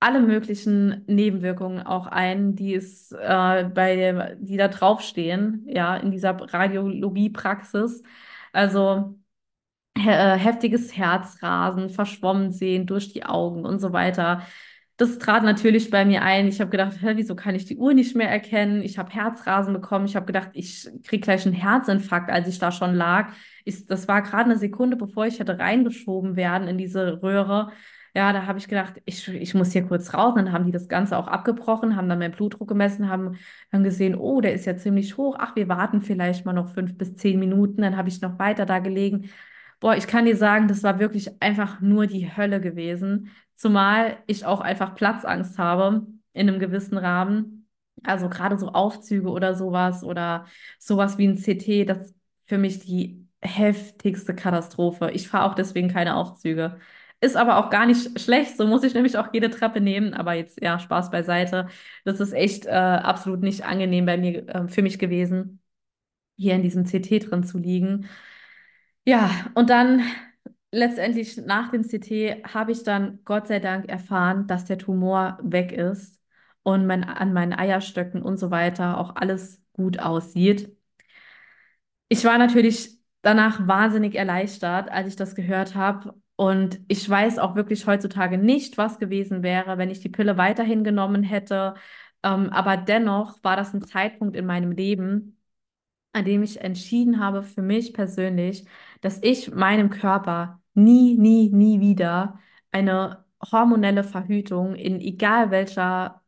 alle 0.00 0.20
möglichen 0.20 1.04
Nebenwirkungen 1.06 1.80
auch 1.82 2.06
ein, 2.06 2.56
die 2.56 2.74
es 2.74 3.12
äh, 3.12 3.64
bei 3.64 4.36
die 4.40 4.56
da 4.56 4.68
draufstehen, 4.68 5.66
ja, 5.68 5.96
in 5.96 6.10
dieser 6.10 6.30
Radiologiepraxis. 6.30 8.02
Also 8.52 9.18
he 9.96 10.08
äh, 10.08 10.38
heftiges 10.38 10.96
Herzrasen, 10.96 11.90
verschwommen 11.90 12.52
sehen 12.52 12.86
durch 12.86 13.12
die 13.12 13.24
Augen 13.24 13.66
und 13.66 13.80
so 13.80 13.92
weiter. 13.92 14.42
Das 14.96 15.18
trat 15.18 15.44
natürlich 15.44 15.90
bei 15.90 16.04
mir 16.04 16.22
ein. 16.22 16.46
Ich 16.48 16.60
habe 16.60 16.70
gedacht, 16.70 16.98
wieso 17.02 17.34
kann 17.34 17.54
ich 17.54 17.64
die 17.64 17.76
Uhr 17.76 17.94
nicht 17.94 18.14
mehr 18.16 18.30
erkennen? 18.30 18.82
Ich 18.82 18.98
habe 18.98 19.10
Herzrasen 19.10 19.72
bekommen. 19.72 20.04
Ich 20.04 20.16
habe 20.16 20.26
gedacht, 20.26 20.50
ich 20.52 20.88
kriege 21.04 21.22
gleich 21.22 21.46
einen 21.46 21.54
Herzinfarkt, 21.54 22.30
als 22.30 22.48
ich 22.48 22.58
da 22.58 22.70
schon 22.70 22.94
lag. 22.94 23.32
Ich, 23.64 23.86
das 23.86 24.08
war 24.08 24.22
gerade 24.22 24.44
eine 24.44 24.58
Sekunde, 24.58 24.96
bevor 24.96 25.26
ich 25.26 25.38
hätte 25.40 25.58
reingeschoben 25.58 26.36
werden 26.36 26.68
in 26.68 26.76
diese 26.76 27.22
Röhre. 27.22 27.72
Ja, 28.14 28.32
da 28.32 28.46
habe 28.46 28.58
ich 28.58 28.68
gedacht, 28.68 29.00
ich, 29.04 29.26
ich 29.28 29.54
muss 29.54 29.72
hier 29.72 29.86
kurz 29.86 30.12
raus. 30.14 30.30
Und 30.36 30.44
dann 30.46 30.52
haben 30.52 30.64
die 30.66 30.72
das 30.72 30.88
Ganze 30.88 31.16
auch 31.16 31.28
abgebrochen, 31.28 31.96
haben 31.96 32.08
dann 32.08 32.18
meinen 32.18 32.32
Blutdruck 32.32 32.68
gemessen, 32.68 33.08
haben 33.08 33.36
dann 33.70 33.84
gesehen, 33.84 34.14
oh, 34.16 34.40
der 34.40 34.52
ist 34.54 34.66
ja 34.66 34.76
ziemlich 34.76 35.16
hoch. 35.16 35.36
Ach, 35.38 35.54
wir 35.56 35.68
warten 35.68 36.00
vielleicht 36.02 36.44
mal 36.44 36.52
noch 36.52 36.68
fünf 36.68 36.96
bis 36.98 37.14
zehn 37.16 37.38
Minuten. 37.38 37.82
Dann 37.82 37.96
habe 37.96 38.08
ich 38.08 38.20
noch 38.20 38.38
weiter 38.38 38.66
da 38.66 38.78
gelegen. 38.80 39.30
Boah, 39.80 39.96
ich 39.96 40.06
kann 40.06 40.24
dir 40.26 40.36
sagen, 40.36 40.68
das 40.68 40.82
war 40.82 40.98
wirklich 40.98 41.40
einfach 41.42 41.80
nur 41.80 42.06
die 42.06 42.36
Hölle 42.36 42.60
gewesen. 42.60 43.30
Zumal 43.54 44.18
ich 44.26 44.44
auch 44.44 44.60
einfach 44.60 44.94
Platzangst 44.94 45.58
habe 45.58 46.06
in 46.32 46.48
einem 46.48 46.58
gewissen 46.60 46.98
Rahmen. 46.98 47.68
Also 48.04 48.28
gerade 48.28 48.58
so 48.58 48.68
Aufzüge 48.68 49.28
oder 49.30 49.54
sowas 49.54 50.02
oder 50.04 50.46
sowas 50.78 51.18
wie 51.18 51.26
ein 51.28 51.36
CT, 51.36 51.84
das 51.84 51.98
ist 52.10 52.14
für 52.46 52.58
mich 52.58 52.80
die 52.80 53.26
heftigste 53.42 54.34
Katastrophe. 54.34 55.10
Ich 55.12 55.28
fahre 55.28 55.50
auch 55.50 55.54
deswegen 55.54 55.88
keine 55.88 56.16
Aufzüge. 56.16 56.78
Ist 57.22 57.36
aber 57.36 57.58
auch 57.58 57.68
gar 57.70 57.84
nicht 57.86 58.18
schlecht, 58.18 58.56
so 58.56 58.66
muss 58.66 58.82
ich 58.82 58.94
nämlich 58.94 59.18
auch 59.18 59.28
jede 59.32 59.50
Treppe 59.50 59.80
nehmen. 59.80 60.14
Aber 60.14 60.32
jetzt, 60.32 60.60
ja, 60.62 60.78
Spaß 60.78 61.10
beiseite. 61.10 61.68
Das 62.04 62.18
ist 62.20 62.32
echt 62.32 62.64
äh, 62.66 62.70
absolut 62.70 63.40
nicht 63.42 63.64
angenehm 63.64 64.06
bei 64.06 64.16
mir, 64.16 64.48
äh, 64.48 64.68
für 64.68 64.82
mich 64.82 64.98
gewesen, 64.98 65.60
hier 66.36 66.54
in 66.54 66.62
diesem 66.62 66.86
CT 66.86 67.20
drin 67.20 67.44
zu 67.44 67.58
liegen. 67.58 68.08
Ja, 69.04 69.30
und 69.54 69.70
dann 69.70 70.02
letztendlich 70.70 71.36
nach 71.38 71.70
dem 71.70 71.84
CT 71.84 72.42
habe 72.44 72.72
ich 72.72 72.82
dann 72.84 73.20
Gott 73.24 73.48
sei 73.48 73.58
Dank 73.60 73.88
erfahren, 73.88 74.46
dass 74.46 74.64
der 74.66 74.78
Tumor 74.78 75.38
weg 75.42 75.72
ist 75.72 76.20
und 76.62 76.86
mein, 76.86 77.04
an 77.04 77.32
meinen 77.32 77.52
Eierstöcken 77.52 78.22
und 78.22 78.38
so 78.38 78.50
weiter 78.50 78.98
auch 78.98 79.16
alles 79.16 79.62
gut 79.72 79.98
aussieht. 79.98 80.76
Ich 82.08 82.24
war 82.24 82.38
natürlich 82.38 82.98
danach 83.22 83.66
wahnsinnig 83.66 84.14
erleichtert, 84.14 84.90
als 84.90 85.08
ich 85.08 85.16
das 85.16 85.34
gehört 85.34 85.74
habe. 85.74 86.14
Und 86.40 86.80
ich 86.88 87.06
weiß 87.08 87.38
auch 87.38 87.54
wirklich 87.54 87.86
heutzutage 87.86 88.38
nicht, 88.38 88.78
was 88.78 88.98
gewesen 88.98 89.42
wäre, 89.42 89.76
wenn 89.76 89.90
ich 89.90 90.00
die 90.00 90.08
Pille 90.08 90.38
weiterhin 90.38 90.84
genommen 90.84 91.22
hätte. 91.22 91.74
Ähm, 92.22 92.48
aber 92.48 92.78
dennoch 92.78 93.44
war 93.44 93.56
das 93.56 93.74
ein 93.74 93.82
Zeitpunkt 93.82 94.34
in 94.36 94.46
meinem 94.46 94.72
Leben, 94.72 95.38
an 96.14 96.24
dem 96.24 96.42
ich 96.42 96.62
entschieden 96.62 97.20
habe 97.20 97.42
für 97.42 97.60
mich 97.62 97.92
persönlich, 97.94 98.64
dass 99.02 99.18
ich 99.22 99.52
meinem 99.54 99.90
Körper 99.90 100.62
nie, 100.74 101.18
nie, 101.18 101.50
nie 101.50 101.80
wieder 101.80 102.40
eine 102.72 103.26
hormonelle 103.52 104.02
Verhütung 104.02 104.76
in 104.76 105.00
egal 105.02 105.50
welcher 105.50 106.22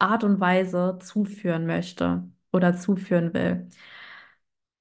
Art 0.00 0.24
und 0.24 0.40
Weise 0.40 0.98
zuführen 1.02 1.66
möchte 1.66 2.28
oder 2.52 2.74
zuführen 2.76 3.34
will. 3.34 3.68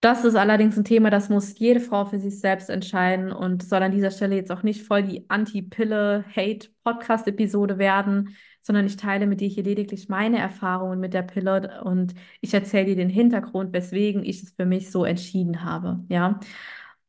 Das 0.02 0.24
ist 0.24 0.36
allerdings 0.36 0.78
ein 0.78 0.86
Thema, 0.86 1.10
das 1.10 1.28
muss 1.28 1.60
jede 1.60 1.82
Frau 1.82 2.06
für 2.06 2.20
sich 2.20 2.40
selbst 2.40 2.70
entscheiden 2.70 3.34
und 3.34 3.64
soll 3.64 3.84
an 3.84 3.92
dieser 3.92 4.12
Stelle 4.12 4.38
jetzt 4.38 4.52
auch 4.52 4.64
nicht 4.64 4.84
voll 4.84 5.04
die 5.04 5.30
Anti-Pille-Hate-Podcast-Episode 5.30 7.78
werden, 7.78 8.34
sondern 8.62 8.86
ich 8.86 8.96
teile 8.96 9.28
mit 9.28 9.42
dir 9.42 9.50
hier 9.50 9.64
lediglich 9.64 10.08
meine 10.08 10.40
Erfahrungen 10.40 11.02
mit 11.02 11.14
der 11.14 11.24
Pille 11.24 11.82
und 11.84 12.14
ich 12.40 12.54
erzähle 12.54 12.86
dir 12.86 12.96
den 12.96 13.10
Hintergrund, 13.10 13.74
weswegen 13.74 14.24
ich 14.24 14.42
es 14.44 14.52
für 14.52 14.66
mich 14.66 14.90
so 14.90 15.04
entschieden 15.04 15.66
habe, 15.66 16.00
ja. 16.08 16.40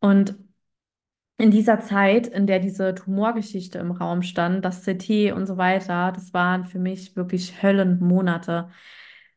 Und 0.00 0.35
in 1.38 1.50
dieser 1.50 1.81
Zeit, 1.81 2.26
in 2.26 2.46
der 2.46 2.59
diese 2.59 2.94
Tumorgeschichte 2.94 3.79
im 3.79 3.92
Raum 3.92 4.22
stand, 4.22 4.64
das 4.64 4.85
CT 4.85 5.33
und 5.33 5.46
so 5.46 5.57
weiter, 5.57 6.12
das 6.12 6.35
waren 6.35 6.66
für 6.66 6.79
mich 6.79 7.16
wirklich 7.16 7.62
Höllenmonate. 7.62 8.68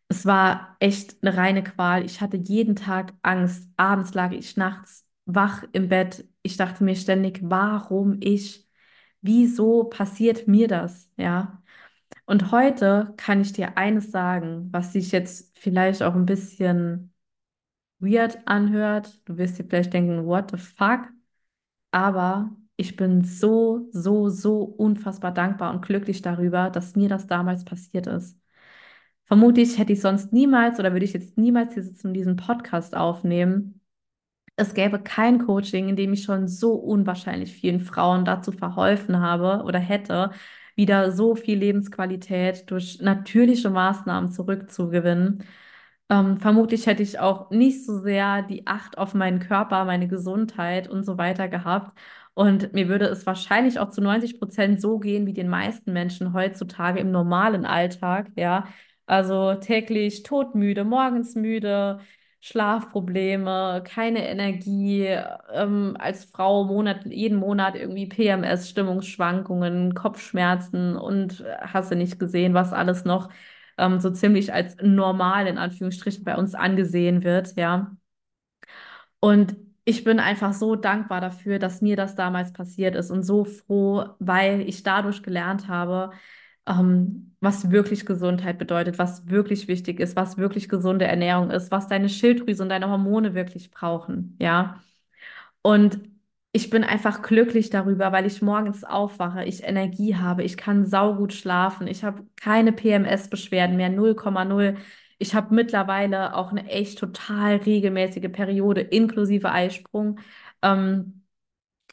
Es 0.08 0.26
war 0.26 0.76
echt 0.80 1.18
eine 1.24 1.36
reine 1.38 1.64
Qual. 1.64 2.06
Ich 2.06 2.22
hatte 2.22 2.38
jeden 2.38 2.76
Tag 2.76 3.14
Angst. 3.24 3.68
Abends 3.78 4.14
lag 4.14 4.32
ich 4.32 4.58
nachts 4.58 5.08
wach 5.26 5.64
im 5.74 5.90
Bett. 5.90 6.28
Ich 6.44 6.58
dachte 6.58 6.84
mir 6.84 6.96
ständig, 6.96 7.40
warum 7.44 8.18
ich? 8.22 8.68
Wieso 9.22 9.86
passiert 9.86 10.48
mir 10.48 10.68
das? 10.68 11.10
Ja. 11.18 11.64
Und 12.26 12.52
heute 12.52 13.14
kann 13.18 13.42
ich 13.42 13.54
dir 13.54 13.78
eines 13.78 14.12
sagen, 14.12 14.70
was 14.72 14.94
sich 14.94 15.12
jetzt 15.12 15.58
vielleicht 15.60 16.04
auch 16.04 16.16
ein 16.16 16.26
bisschen 16.26 17.14
weird 18.00 18.40
anhört. 18.48 19.22
Du 19.26 19.38
wirst 19.38 19.60
dir 19.60 19.66
vielleicht 19.66 19.94
denken, 19.94 20.26
what 20.26 20.52
the 20.52 20.58
fuck? 20.58 21.10
Aber 21.92 22.52
ich 22.78 22.96
bin 22.98 23.24
so, 23.24 23.90
so, 23.94 24.30
so 24.30 24.64
unfassbar 24.64 25.34
dankbar 25.34 25.74
und 25.74 25.86
glücklich 25.86 26.22
darüber, 26.24 26.70
dass 26.72 26.96
mir 26.98 27.10
das 27.10 27.28
damals 27.28 27.66
passiert 27.66 28.08
ist. 28.08 28.38
Vermutlich 29.26 29.78
hätte 29.78 29.94
ich 29.94 30.02
sonst 30.02 30.34
niemals 30.34 30.80
oder 30.80 30.92
würde 30.94 31.06
ich 31.06 31.14
jetzt 31.14 31.38
niemals 31.38 31.74
hier 31.74 31.84
sitzen 31.84 32.08
und 32.08 32.14
diesen 32.14 32.36
Podcast 32.36 32.96
aufnehmen. 32.96 33.82
Es 34.56 34.74
gäbe 34.74 35.00
kein 35.00 35.40
Coaching, 35.46 35.90
in 35.90 35.96
dem 35.96 36.14
ich 36.14 36.24
schon 36.24 36.48
so 36.48 36.74
unwahrscheinlich 36.76 37.54
vielen 37.54 37.80
Frauen 37.80 38.26
dazu 38.26 38.52
verholfen 38.52 39.20
habe 39.20 39.64
oder 39.66 39.80
hätte, 39.80 40.32
wieder 40.76 41.12
so 41.12 41.36
viel 41.36 41.58
Lebensqualität 41.58 42.70
durch 42.70 43.00
natürliche 43.02 43.70
Maßnahmen 43.70 44.32
zurückzugewinnen. 44.32 45.44
Ähm, 46.10 46.38
vermutlich 46.38 46.86
hätte 46.88 47.04
ich 47.04 47.20
auch 47.20 47.50
nicht 47.50 47.86
so 47.86 48.00
sehr 48.00 48.44
die 48.44 48.68
Acht 48.68 48.98
auf 48.98 49.14
meinen 49.14 49.40
Körper, 49.40 49.86
meine 49.86 50.08
Gesundheit 50.08 50.88
und 50.90 51.04
so 51.04 51.18
weiter 51.18 51.48
gehabt. 51.48 51.98
Und 52.36 52.74
mir 52.74 52.88
würde 52.90 53.06
es 53.06 53.26
wahrscheinlich 53.26 53.80
auch 53.80 53.90
zu 53.90 54.02
90 54.02 54.40
Prozent 54.40 54.82
so 54.82 55.00
gehen 55.00 55.26
wie 55.28 55.34
den 55.34 55.50
meisten 55.50 55.94
Menschen 55.94 56.34
heutzutage 56.34 57.00
im 57.00 57.12
normalen 57.12 57.66
Alltag, 57.66 58.32
ja. 58.36 58.66
Also 59.06 59.56
täglich 59.56 60.24
todmüde, 60.24 60.84
morgens 60.86 61.36
müde, 61.36 62.00
Schlafprobleme, 62.40 63.84
keine 63.86 64.28
Energie, 64.28 65.06
ähm, 65.52 65.96
als 66.00 66.26
Frau 66.26 66.64
Monat, 66.66 67.06
jeden 67.06 67.38
Monat 67.38 67.76
irgendwie 67.76 68.08
PMS, 68.08 68.70
Stimmungsschwankungen, 68.70 69.94
Kopfschmerzen 69.94 70.96
und 70.98 71.42
äh, 71.42 71.56
hast 71.62 71.92
du 71.92 71.96
nicht 71.96 72.20
gesehen, 72.20 72.54
was 72.54 72.74
alles 72.74 73.06
noch 73.06 73.30
ähm, 73.78 74.00
so 74.00 74.10
ziemlich 74.12 74.54
als 74.54 74.78
normal 74.82 75.48
in 75.48 75.58
Anführungsstrichen 75.58 76.24
bei 76.24 76.36
uns 76.38 76.56
angesehen 76.56 77.24
wird, 77.24 77.56
ja. 77.58 77.96
Und 79.20 79.56
ich 79.86 80.04
bin 80.04 80.20
einfach 80.20 80.54
so 80.54 80.76
dankbar 80.76 81.22
dafür, 81.22 81.60
dass 81.60 81.82
mir 81.82 81.96
das 81.96 82.16
damals 82.16 82.54
passiert 82.54 82.96
ist 82.96 83.12
und 83.12 83.24
so 83.24 83.46
froh, 83.46 84.06
weil 84.20 84.62
ich 84.62 84.84
dadurch 84.84 85.24
gelernt 85.24 85.68
habe, 85.68 86.12
ähm, 86.68 87.36
was 87.40 87.72
wirklich 87.72 88.06
Gesundheit 88.06 88.58
bedeutet, 88.58 88.98
was 89.00 89.28
wirklich 89.30 89.68
wichtig 89.68 90.00
ist, 90.00 90.16
was 90.16 90.38
wirklich 90.38 90.70
gesunde 90.70 91.06
Ernährung 91.06 91.52
ist, 91.52 91.72
was 91.72 91.88
deine 91.88 92.10
Schilddrüse 92.10 92.64
und 92.64 92.70
deine 92.70 92.90
Hormone 92.90 93.34
wirklich 93.34 93.72
brauchen, 93.72 94.38
ja. 94.40 94.82
Und 95.62 96.00
ich 96.52 96.70
bin 96.70 96.84
einfach 96.84 97.22
glücklich 97.24 97.70
darüber, 97.70 98.12
weil 98.12 98.26
ich 98.28 98.42
morgens 98.42 98.84
aufwache, 98.84 99.44
ich 99.46 99.64
Energie 99.64 100.16
habe, 100.16 100.44
ich 100.44 100.56
kann 100.58 100.86
saugut 100.86 101.34
schlafen, 101.34 101.88
ich 101.88 102.04
habe 102.04 102.26
keine 102.36 102.72
PMS-Beschwerden 102.74 103.76
mehr, 103.78 103.90
0,0. 103.90 104.78
Ich 105.18 105.34
habe 105.36 105.56
mittlerweile 105.56 106.36
auch 106.36 106.52
eine 106.52 106.68
echt 106.70 107.00
total 107.00 107.56
regelmäßige 107.58 108.32
Periode 108.32 108.82
inklusive 108.82 109.52
Eisprung. 109.52 110.20
Ähm, 110.62 111.23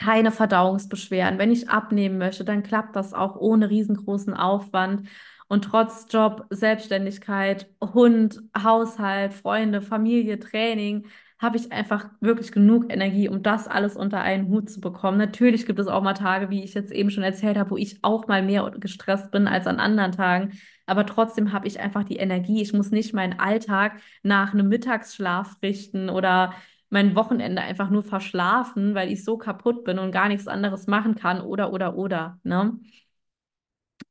keine 0.01 0.33
Verdauungsbeschwerden. 0.33 1.39
Wenn 1.39 1.53
ich 1.53 1.69
abnehmen 1.69 2.19
möchte, 2.19 2.45
dann 2.45 2.63
klappt 2.63 2.97
das 2.97 3.13
auch 3.13 3.37
ohne 3.37 3.71
riesengroßen 3.71 4.35
Aufwand. 4.35 5.09
Und 5.47 5.65
trotz 5.65 6.07
Job, 6.11 6.47
Selbstständigkeit, 6.51 7.69
Hund, 7.83 8.41
Haushalt, 8.57 9.35
Freunde, 9.35 9.83
Familie, 9.83 10.39
Training, 10.39 11.07
habe 11.39 11.57
ich 11.57 11.73
einfach 11.73 12.09
wirklich 12.21 12.53
genug 12.53 12.93
Energie, 12.93 13.29
um 13.29 13.43
das 13.43 13.67
alles 13.67 13.97
unter 13.97 14.21
einen 14.21 14.49
Hut 14.49 14.71
zu 14.71 14.81
bekommen. 14.81 15.17
Natürlich 15.19 15.67
gibt 15.67 15.79
es 15.79 15.87
auch 15.87 16.03
mal 16.03 16.15
Tage, 16.15 16.51
wie 16.51 16.63
ich 16.63 16.75
jetzt 16.75 16.93
eben 16.93 17.11
schon 17.11 17.23
erzählt 17.23 17.57
habe, 17.57 17.71
wo 17.71 17.77
ich 17.77 17.99
auch 18.03 18.27
mal 18.27 18.43
mehr 18.43 18.71
gestresst 18.79 19.31
bin 19.31 19.49
als 19.49 19.67
an 19.67 19.81
anderen 19.81 20.13
Tagen. 20.13 20.53
Aber 20.87 21.07
trotzdem 21.07 21.53
habe 21.53 21.67
ich 21.67 21.81
einfach 21.81 22.05
die 22.05 22.17
Energie. 22.17 22.61
Ich 22.63 22.73
muss 22.73 22.91
nicht 22.91 23.15
meinen 23.15 23.39
Alltag 23.39 24.01
nach 24.23 24.53
einem 24.53 24.69
Mittagsschlaf 24.69 25.57
richten 25.63 26.11
oder 26.11 26.53
mein 26.91 27.15
Wochenende 27.17 27.63
einfach 27.63 27.91
nur 27.91 28.03
verschlafen, 28.03 28.95
weil 28.95 29.11
ich 29.13 29.25
so 29.25 29.39
kaputt 29.39 29.85
bin 29.85 29.99
und 29.99 30.13
gar 30.13 30.29
nichts 30.29 30.49
anderes 30.49 30.87
machen 30.87 31.15
kann 31.15 31.41
oder, 31.41 31.73
oder, 31.73 31.97
oder. 31.97 32.39
Ne? 32.43 32.79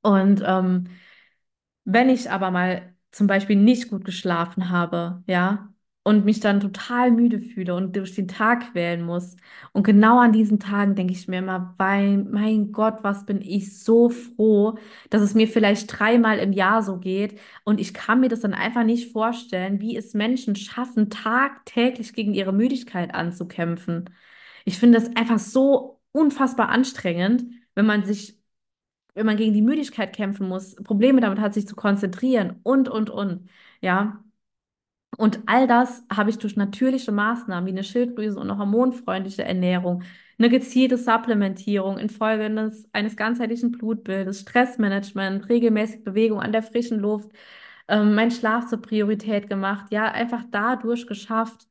Und 0.02 0.42
ähm, 0.46 0.88
wenn 1.86 2.10
ich 2.10 2.32
aber 2.32 2.52
mal 2.52 2.96
zum 3.12 3.28
Beispiel 3.28 3.56
nicht 3.56 3.90
gut 3.90 4.06
geschlafen 4.06 4.70
habe, 4.70 5.24
ja, 5.28 5.74
und 6.04 6.26
mich 6.26 6.40
dann 6.40 6.60
total 6.60 7.12
müde 7.12 7.40
fühle 7.40 7.76
und 7.76 7.96
durch 7.96 8.16
den 8.16 8.28
Tag 8.28 8.72
quälen 8.72 9.04
muss. 9.04 9.36
Und 9.74 9.84
genau 9.84 10.20
an 10.20 10.32
diesen 10.32 10.60
Tagen 10.60 10.96
denke 10.96 11.14
ich 11.14 11.28
mir 11.28 11.40
immer, 11.40 11.76
weil, 11.78 12.18
mein 12.24 12.72
Gott, 12.72 13.04
was 13.04 13.26
bin 13.26 13.42
ich 13.42 13.78
so 13.84 14.10
froh, 14.10 14.78
dass 15.10 15.22
es 15.22 15.36
mir 15.36 15.48
vielleicht 15.48 16.00
dreimal 16.00 16.40
im 16.40 16.52
Jahr 16.54 16.82
so 16.82 16.98
geht. 17.00 17.40
Und 17.64 17.80
ich 17.80 17.94
kann 17.94 18.22
mir 18.22 18.30
das 18.30 18.40
dann 18.42 18.54
einfach 18.54 18.84
nicht 18.84 19.12
vorstellen, 19.12 19.82
wie 19.82 19.96
es 19.98 20.14
Menschen 20.14 20.56
schaffen, 20.56 21.10
tagtäglich 21.10 22.14
gegen 22.14 22.34
ihre 22.34 22.54
Müdigkeit 22.54 23.14
anzukämpfen. 23.14 24.10
Ich 24.66 24.80
finde 24.80 25.00
das 25.00 25.16
einfach 25.16 25.40
so 25.40 26.02
unfassbar 26.12 26.70
anstrengend, 26.70 27.44
wenn 27.76 27.86
man 27.86 28.04
sich 28.04 28.38
wenn 29.16 29.26
man 29.26 29.38
gegen 29.38 29.54
die 29.54 29.62
Müdigkeit 29.62 30.16
kämpfen 30.16 30.48
muss, 30.48 30.76
Probleme 30.76 31.22
damit 31.22 31.40
hat, 31.40 31.54
sich 31.54 31.68
zu 31.68 31.76
konzentrieren 31.76 32.60
und, 32.64 32.88
und, 32.90 33.10
und. 33.10 33.50
Ja. 33.82 34.24
Und 35.20 35.42
all 35.48 35.68
das 35.68 36.02
habe 36.10 36.30
ich 36.30 36.38
durch 36.38 36.56
natürliche 36.56 37.12
Maßnahmen 37.12 37.66
wie 37.68 37.72
eine 37.72 37.84
Schilddrüse 37.84 38.40
und 38.40 38.50
eine 38.50 38.58
hormonfreundliche 38.58 39.44
Ernährung, 39.44 40.04
eine 40.38 40.50
gezielte 40.50 40.98
Supplementierung 40.98 41.98
infolge 41.98 42.46
eines, 42.46 42.88
eines 42.94 43.18
ganzheitlichen 43.18 43.74
Blutbildes, 43.74 44.40
Stressmanagement, 44.40 45.50
regelmäßig 45.50 46.06
Bewegung 46.06 46.40
an 46.40 46.54
der 46.54 46.64
frischen 46.64 47.00
Luft, 47.00 47.32
ähm, 47.90 48.16
mein 48.16 48.32
Schlaf 48.32 48.68
zur 48.68 48.82
Priorität 48.82 49.50
gemacht, 49.50 49.88
ja, 49.92 50.06
einfach 50.10 50.46
dadurch 50.52 51.06
geschafft. 51.06 51.68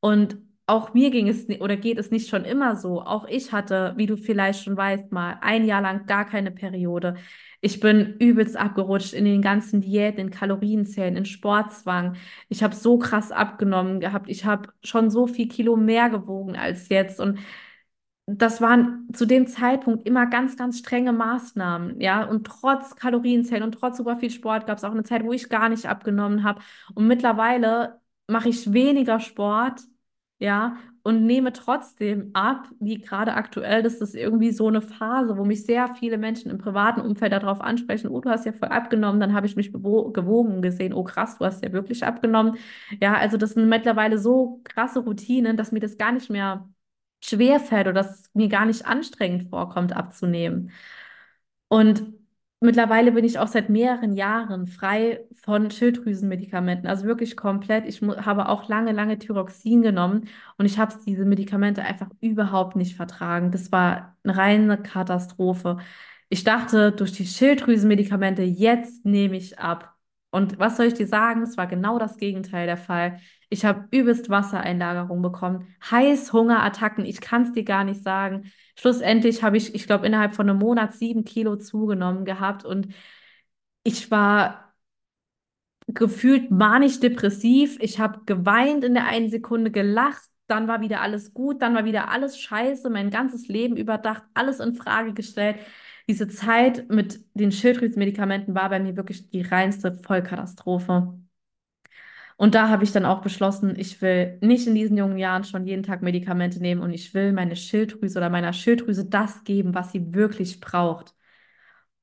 Und 0.00 0.38
auch 0.70 0.94
mir 0.94 1.10
ging 1.10 1.28
es 1.28 1.48
oder 1.60 1.76
geht 1.76 1.98
es 1.98 2.10
nicht 2.10 2.28
schon 2.28 2.44
immer 2.44 2.76
so. 2.76 3.02
Auch 3.02 3.26
ich 3.26 3.52
hatte, 3.52 3.94
wie 3.96 4.06
du 4.06 4.16
vielleicht 4.16 4.62
schon 4.64 4.76
weißt, 4.76 5.10
mal 5.12 5.38
ein 5.42 5.64
Jahr 5.66 5.82
lang 5.82 6.06
gar 6.06 6.24
keine 6.24 6.50
Periode. 6.52 7.16
Ich 7.60 7.80
bin 7.80 8.16
übelst 8.18 8.56
abgerutscht 8.56 9.12
in 9.12 9.24
den 9.24 9.42
ganzen 9.42 9.80
Diäten, 9.80 10.20
in 10.20 10.30
Kalorienzählen, 10.30 11.16
in 11.16 11.24
Sportzwang. 11.26 12.16
Ich 12.48 12.62
habe 12.62 12.74
so 12.74 12.98
krass 12.98 13.32
abgenommen 13.32 14.00
gehabt. 14.00 14.30
Ich 14.30 14.44
habe 14.44 14.70
schon 14.82 15.10
so 15.10 15.26
viel 15.26 15.48
Kilo 15.48 15.76
mehr 15.76 16.08
gewogen 16.08 16.56
als 16.56 16.88
jetzt. 16.88 17.20
Und 17.20 17.40
das 18.26 18.60
waren 18.60 19.08
zu 19.12 19.26
dem 19.26 19.46
Zeitpunkt 19.48 20.06
immer 20.06 20.26
ganz, 20.26 20.56
ganz 20.56 20.78
strenge 20.78 21.12
Maßnahmen, 21.12 22.00
ja. 22.00 22.24
Und 22.24 22.46
trotz 22.46 22.94
Kalorienzählen 22.96 23.64
und 23.64 23.72
trotz 23.72 23.96
super 23.96 24.18
viel 24.18 24.30
Sport 24.30 24.66
gab 24.66 24.78
es 24.78 24.84
auch 24.84 24.92
eine 24.92 25.02
Zeit, 25.02 25.24
wo 25.24 25.32
ich 25.32 25.48
gar 25.48 25.68
nicht 25.68 25.86
abgenommen 25.86 26.44
habe. 26.44 26.60
Und 26.94 27.06
mittlerweile 27.08 28.00
mache 28.28 28.48
ich 28.48 28.72
weniger 28.72 29.18
Sport 29.20 29.80
ja, 30.40 30.76
und 31.04 31.26
nehme 31.26 31.52
trotzdem 31.52 32.30
ab, 32.34 32.66
wie 32.80 32.98
gerade 33.00 33.34
aktuell, 33.34 33.82
das 33.82 33.96
ist 34.02 34.14
irgendwie 34.16 34.52
so 34.52 34.68
eine 34.68 34.82
Phase, 34.82 35.38
wo 35.38 35.44
mich 35.44 35.64
sehr 35.66 35.88
viele 35.94 36.18
Menschen 36.18 36.50
im 36.50 36.58
privaten 36.58 37.00
Umfeld 37.02 37.32
darauf 37.32 37.60
ansprechen, 37.62 38.08
oh, 38.08 38.20
du 38.20 38.30
hast 38.30 38.46
ja 38.46 38.52
voll 38.52 38.68
abgenommen, 38.70 39.20
dann 39.20 39.34
habe 39.34 39.46
ich 39.46 39.56
mich 39.56 39.72
gewogen 39.72 40.54
und 40.56 40.62
gesehen, 40.62 40.92
oh 40.94 41.04
krass, 41.04 41.38
du 41.38 41.44
hast 41.46 41.64
ja 41.64 41.72
wirklich 41.72 42.04
abgenommen. 42.04 42.56
Ja, 43.00 43.14
also 43.16 43.36
das 43.38 43.52
sind 43.52 43.68
mittlerweile 43.68 44.18
so 44.18 44.60
krasse 44.64 45.00
Routinen, 45.00 45.56
dass 45.56 45.72
mir 45.72 45.80
das 45.80 45.98
gar 45.98 46.12
nicht 46.12 46.30
mehr 46.30 46.68
schwerfällt 47.22 47.86
oder 47.86 47.94
dass 47.94 48.20
es 48.20 48.30
mir 48.34 48.48
gar 48.48 48.66
nicht 48.66 48.86
anstrengend 48.86 49.50
vorkommt, 49.50 49.94
abzunehmen. 49.96 50.70
Und 51.68 52.02
mittlerweile 52.60 53.12
bin 53.12 53.24
ich 53.24 53.38
auch 53.38 53.48
seit 53.48 53.68
mehreren 53.70 54.12
Jahren 54.14 54.66
frei 54.66 55.20
von 55.34 55.70
Schilddrüsenmedikamenten, 55.70 56.88
also 56.88 57.04
wirklich 57.06 57.36
komplett. 57.36 57.86
Ich 57.86 58.02
habe 58.02 58.48
auch 58.48 58.68
lange, 58.68 58.92
lange 58.92 59.18
Thyroxin 59.18 59.82
genommen 59.82 60.28
und 60.58 60.66
ich 60.66 60.78
habe 60.78 60.94
diese 61.06 61.24
Medikamente 61.24 61.82
einfach 61.82 62.08
überhaupt 62.20 62.76
nicht 62.76 62.96
vertragen. 62.96 63.50
Das 63.50 63.72
war 63.72 64.16
eine 64.24 64.36
reine 64.36 64.82
Katastrophe. 64.82 65.78
Ich 66.28 66.44
dachte, 66.44 66.92
durch 66.92 67.12
die 67.12 67.26
Schilddrüsenmedikamente, 67.26 68.42
jetzt 68.42 69.04
nehme 69.04 69.36
ich 69.36 69.58
ab. 69.58 69.94
Und 70.30 70.58
was 70.60 70.76
soll 70.76 70.86
ich 70.86 70.94
dir 70.94 71.08
sagen? 71.08 71.42
Es 71.42 71.56
war 71.56 71.66
genau 71.66 71.98
das 71.98 72.16
Gegenteil 72.16 72.66
der 72.66 72.76
Fall. 72.76 73.18
Ich 73.48 73.64
habe 73.64 73.88
übelst 73.90 74.30
Wassereinlagerung 74.30 75.22
bekommen, 75.22 75.66
Heißhungerattacken, 75.90 77.04
ich 77.04 77.20
kann 77.20 77.42
es 77.42 77.52
dir 77.52 77.64
gar 77.64 77.82
nicht 77.82 78.02
sagen. 78.04 78.44
Schlussendlich 78.80 79.42
habe 79.42 79.58
ich, 79.58 79.74
ich 79.74 79.86
glaube, 79.86 80.06
innerhalb 80.06 80.34
von 80.34 80.48
einem 80.48 80.58
Monat 80.58 80.94
sieben 80.94 81.24
Kilo 81.24 81.56
zugenommen 81.56 82.24
gehabt 82.24 82.64
und 82.64 82.88
ich 83.84 84.10
war 84.10 84.74
gefühlt 85.88 86.50
manisch-depressiv. 86.50 87.76
Ich 87.80 87.98
habe 88.00 88.20
geweint 88.26 88.84
in 88.84 88.94
der 88.94 89.06
einen 89.06 89.28
Sekunde, 89.30 89.70
gelacht, 89.70 90.22
dann 90.46 90.66
war 90.66 90.80
wieder 90.80 91.00
alles 91.02 91.34
gut, 91.34 91.60
dann 91.62 91.74
war 91.74 91.84
wieder 91.84 92.10
alles 92.10 92.38
scheiße, 92.38 92.88
mein 92.90 93.10
ganzes 93.10 93.48
Leben 93.48 93.76
überdacht, 93.76 94.22
alles 94.34 94.60
in 94.60 94.74
Frage 94.74 95.12
gestellt. 95.12 95.58
Diese 96.08 96.26
Zeit 96.28 96.88
mit 96.90 97.20
den 97.34 97.52
Schilddrüsenmedikamenten 97.52 98.54
war 98.54 98.70
bei 98.70 98.80
mir 98.80 98.96
wirklich 98.96 99.28
die 99.30 99.42
reinste 99.42 99.92
Vollkatastrophe. 99.92 101.18
Und 102.40 102.54
da 102.54 102.70
habe 102.70 102.84
ich 102.84 102.92
dann 102.92 103.04
auch 103.04 103.20
beschlossen, 103.20 103.74
ich 103.78 104.00
will 104.00 104.38
nicht 104.40 104.66
in 104.66 104.74
diesen 104.74 104.96
jungen 104.96 105.18
Jahren 105.18 105.44
schon 105.44 105.66
jeden 105.66 105.82
Tag 105.82 106.00
Medikamente 106.00 106.58
nehmen 106.58 106.80
und 106.80 106.90
ich 106.90 107.12
will 107.12 107.34
meine 107.34 107.54
Schilddrüse 107.54 108.18
oder 108.18 108.30
meiner 108.30 108.54
Schilddrüse 108.54 109.04
das 109.04 109.44
geben, 109.44 109.74
was 109.74 109.92
sie 109.92 110.14
wirklich 110.14 110.58
braucht. 110.58 111.14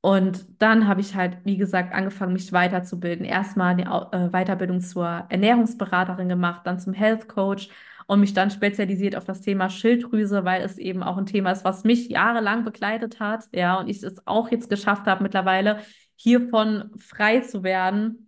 Und 0.02 0.46
dann 0.62 0.88
habe 0.88 1.02
ich 1.02 1.16
halt, 1.16 1.40
wie 1.44 1.58
gesagt, 1.58 1.92
angefangen, 1.92 2.34
mich 2.34 2.54
weiterzubilden. 2.54 3.26
Erstmal 3.26 3.72
eine 3.72 3.86
äh, 4.12 4.30
Weiterbildung 4.30 4.80
zur 4.80 5.26
Ernährungsberaterin 5.30 6.30
gemacht, 6.30 6.62
dann 6.66 6.80
zum 6.80 6.94
Health 6.94 7.28
Coach 7.28 7.70
und 8.06 8.20
mich 8.20 8.36
dann 8.36 8.52
spezialisiert 8.52 9.16
auf 9.16 9.26
das 9.26 9.42
Thema 9.42 9.72
Schilddrüse, 9.72 10.46
weil 10.46 10.62
es 10.62 10.78
eben 10.78 11.02
auch 11.02 11.18
ein 11.18 11.26
Thema 11.26 11.50
ist, 11.50 11.66
was 11.66 11.84
mich 11.84 12.10
jahrelang 12.10 12.64
begleitet 12.64 13.20
hat. 13.20 13.46
Ja, 13.54 13.80
und 13.80 13.88
ich 13.90 14.04
es 14.04 14.28
auch 14.28 14.52
jetzt 14.52 14.70
geschafft 14.70 15.08
habe, 15.08 15.24
mittlerweile 15.24 15.80
hiervon 16.16 16.92
frei 17.00 17.40
zu 17.40 17.64
werden 17.64 18.27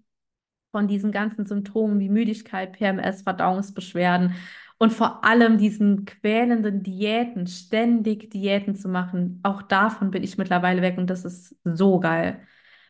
von 0.71 0.87
diesen 0.87 1.11
ganzen 1.11 1.45
Symptomen 1.45 1.99
wie 1.99 2.09
Müdigkeit, 2.09 2.73
PMS, 2.73 3.23
Verdauungsbeschwerden 3.23 4.35
und 4.77 4.93
vor 4.93 5.25
allem 5.25 5.57
diesen 5.57 6.05
quälenden 6.05 6.83
Diäten, 6.83 7.47
ständig 7.47 8.29
Diäten 8.31 8.75
zu 8.75 8.87
machen. 8.87 9.39
Auch 9.43 9.61
davon 9.61 10.11
bin 10.11 10.23
ich 10.23 10.37
mittlerweile 10.37 10.81
weg 10.81 10.97
und 10.97 11.09
das 11.09 11.25
ist 11.25 11.55
so 11.65 11.99
geil, 11.99 12.39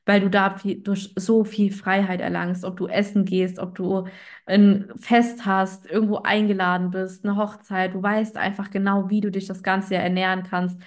weil 0.06 0.22
du 0.22 0.30
da 0.30 0.58
viel, 0.58 0.82
durch 0.82 1.14
so 1.16 1.44
viel 1.44 1.72
Freiheit 1.72 2.22
erlangst, 2.22 2.64
ob 2.64 2.78
du 2.78 2.88
essen 2.88 3.26
gehst, 3.26 3.60
ob 3.60 3.76
du 3.76 4.08
ein 4.46 4.92
Fest 4.98 5.46
hast, 5.46 5.86
irgendwo 5.90 6.18
eingeladen 6.18 6.92
bist, 6.92 7.26
eine 7.26 7.38
Hochzeit, 7.38 7.94
du 7.94 8.04
weißt 8.04 8.38
einfach 8.38 8.70
genau, 8.72 9.10
wie 9.10 9.22
du 9.22 9.32
dich 9.32 9.48
das 9.48 9.64
ganze 9.64 9.96
Jahr 9.96 10.04
ernähren 10.04 10.44
kannst 10.44 10.80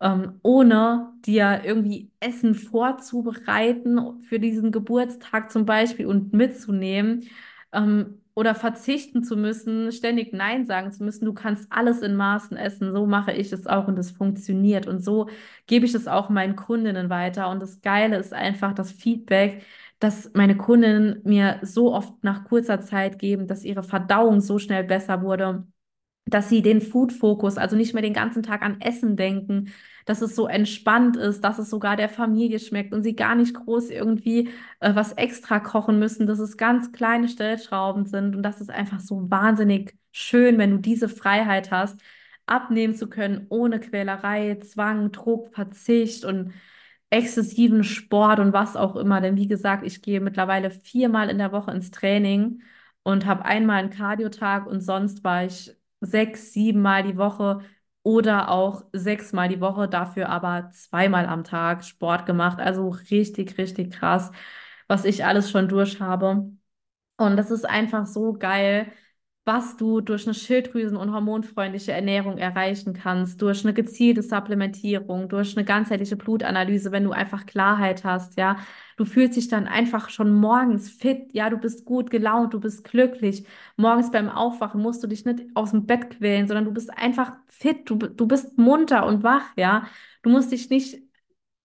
ähm, 0.00 0.38
ohne 0.42 1.12
dir 1.26 1.62
irgendwie 1.64 2.10
Essen 2.20 2.54
vorzubereiten 2.54 4.22
für 4.22 4.38
diesen 4.38 4.70
Geburtstag 4.72 5.50
zum 5.50 5.64
Beispiel 5.66 6.06
und 6.06 6.32
mitzunehmen 6.32 7.24
ähm, 7.72 8.22
oder 8.34 8.54
verzichten 8.54 9.24
zu 9.24 9.36
müssen, 9.36 9.90
ständig 9.90 10.32
Nein 10.32 10.64
sagen 10.66 10.92
zu 10.92 11.02
müssen. 11.02 11.24
Du 11.24 11.32
kannst 11.34 11.66
alles 11.72 12.02
in 12.02 12.14
Maßen 12.14 12.56
essen. 12.56 12.92
So 12.92 13.06
mache 13.06 13.32
ich 13.32 13.52
es 13.52 13.66
auch 13.66 13.88
und 13.88 13.96
das 13.96 14.12
funktioniert. 14.12 14.86
Und 14.86 15.02
so 15.02 15.28
gebe 15.66 15.84
ich 15.86 15.94
es 15.94 16.06
auch 16.06 16.28
meinen 16.28 16.54
Kundinnen 16.54 17.10
weiter. 17.10 17.50
Und 17.50 17.60
das 17.60 17.80
Geile 17.80 18.16
ist 18.18 18.32
einfach 18.32 18.72
das 18.74 18.92
Feedback, 18.92 19.64
dass 19.98 20.30
meine 20.34 20.56
Kundinnen 20.56 21.20
mir 21.24 21.58
so 21.62 21.92
oft 21.92 22.22
nach 22.22 22.44
kurzer 22.44 22.80
Zeit 22.80 23.18
geben, 23.18 23.48
dass 23.48 23.64
ihre 23.64 23.82
Verdauung 23.82 24.40
so 24.40 24.58
schnell 24.60 24.84
besser 24.84 25.22
wurde 25.22 25.66
dass 26.30 26.48
sie 26.48 26.62
den 26.62 26.80
Food-Fokus, 26.80 27.56
also 27.58 27.76
nicht 27.76 27.94
mehr 27.94 28.02
den 28.02 28.12
ganzen 28.14 28.42
Tag 28.42 28.62
an 28.62 28.80
Essen 28.80 29.16
denken, 29.16 29.72
dass 30.04 30.22
es 30.22 30.34
so 30.34 30.46
entspannt 30.46 31.16
ist, 31.16 31.42
dass 31.44 31.58
es 31.58 31.70
sogar 31.70 31.96
der 31.96 32.08
Familie 32.08 32.58
schmeckt 32.58 32.94
und 32.94 33.02
sie 33.02 33.14
gar 33.14 33.34
nicht 33.34 33.54
groß 33.54 33.90
irgendwie 33.90 34.48
äh, 34.80 34.94
was 34.94 35.12
extra 35.12 35.60
kochen 35.60 35.98
müssen, 35.98 36.26
dass 36.26 36.38
es 36.38 36.56
ganz 36.56 36.92
kleine 36.92 37.28
Stellschrauben 37.28 38.06
sind 38.06 38.34
und 38.36 38.42
das 38.42 38.60
ist 38.60 38.70
einfach 38.70 39.00
so 39.00 39.30
wahnsinnig 39.30 39.94
schön, 40.12 40.58
wenn 40.58 40.70
du 40.72 40.78
diese 40.78 41.08
Freiheit 41.08 41.70
hast, 41.70 42.00
abnehmen 42.46 42.94
zu 42.94 43.08
können 43.08 43.46
ohne 43.50 43.80
Quälerei, 43.80 44.56
Zwang, 44.60 45.12
Druck, 45.12 45.48
Verzicht 45.54 46.24
und 46.24 46.52
exzessiven 47.10 47.84
Sport 47.84 48.40
und 48.40 48.52
was 48.52 48.76
auch 48.76 48.96
immer. 48.96 49.20
Denn 49.20 49.36
wie 49.36 49.48
gesagt, 49.48 49.84
ich 49.84 50.02
gehe 50.02 50.20
mittlerweile 50.20 50.70
viermal 50.70 51.30
in 51.30 51.38
der 51.38 51.52
Woche 51.52 51.70
ins 51.70 51.90
Training 51.90 52.62
und 53.02 53.26
habe 53.26 53.44
einmal 53.44 53.78
einen 53.80 53.90
Cardiotag 53.90 54.66
und 54.66 54.80
sonst 54.82 55.24
war 55.24 55.44
ich 55.44 55.77
sechs, 56.00 56.52
sieben 56.52 56.80
Mal 56.82 57.02
die 57.02 57.16
Woche 57.16 57.60
oder 58.02 58.50
auch 58.50 58.84
sechsmal 58.92 59.48
die 59.48 59.60
Woche, 59.60 59.88
dafür 59.88 60.28
aber 60.28 60.70
zweimal 60.70 61.26
am 61.26 61.44
Tag 61.44 61.84
Sport 61.84 62.26
gemacht. 62.26 62.58
Also 62.60 62.88
richtig, 63.10 63.58
richtig 63.58 63.92
krass, 63.92 64.30
was 64.86 65.04
ich 65.04 65.24
alles 65.24 65.50
schon 65.50 65.68
durch 65.68 66.00
habe. 66.00 66.50
Und 67.16 67.36
das 67.36 67.50
ist 67.50 67.64
einfach 67.68 68.06
so 68.06 68.34
geil, 68.34 68.92
was 69.48 69.78
du 69.78 70.02
durch 70.02 70.26
eine 70.26 70.34
schilddrüsen- 70.34 70.96
und 70.98 71.10
hormonfreundliche 71.12 71.92
Ernährung 71.92 72.36
erreichen 72.36 72.92
kannst, 72.92 73.40
durch 73.40 73.64
eine 73.64 73.72
gezielte 73.72 74.22
Supplementierung, 74.22 75.28
durch 75.30 75.56
eine 75.56 75.64
ganzheitliche 75.64 76.16
Blutanalyse, 76.16 76.92
wenn 76.92 77.04
du 77.04 77.12
einfach 77.12 77.46
Klarheit 77.46 78.04
hast, 78.04 78.36
ja. 78.36 78.58
Du 78.98 79.06
fühlst 79.06 79.36
dich 79.36 79.48
dann 79.48 79.66
einfach 79.66 80.10
schon 80.10 80.34
morgens 80.34 80.90
fit, 80.90 81.32
ja, 81.32 81.48
du 81.48 81.56
bist 81.56 81.86
gut 81.86 82.10
gelaunt, 82.10 82.52
du 82.52 82.60
bist 82.60 82.84
glücklich. 82.84 83.44
Morgens 83.76 84.10
beim 84.10 84.28
Aufwachen 84.28 84.82
musst 84.82 85.02
du 85.02 85.06
dich 85.06 85.24
nicht 85.24 85.44
aus 85.54 85.70
dem 85.70 85.86
Bett 85.86 86.10
quälen, 86.10 86.46
sondern 86.46 86.66
du 86.66 86.72
bist 86.72 86.90
einfach 86.96 87.32
fit, 87.46 87.88
du, 87.88 87.96
du 87.96 88.26
bist 88.26 88.58
munter 88.58 89.06
und 89.06 89.22
wach, 89.22 89.44
ja. 89.56 89.86
Du 90.22 90.30
musst 90.30 90.52
dich 90.52 90.68
nicht 90.68 91.00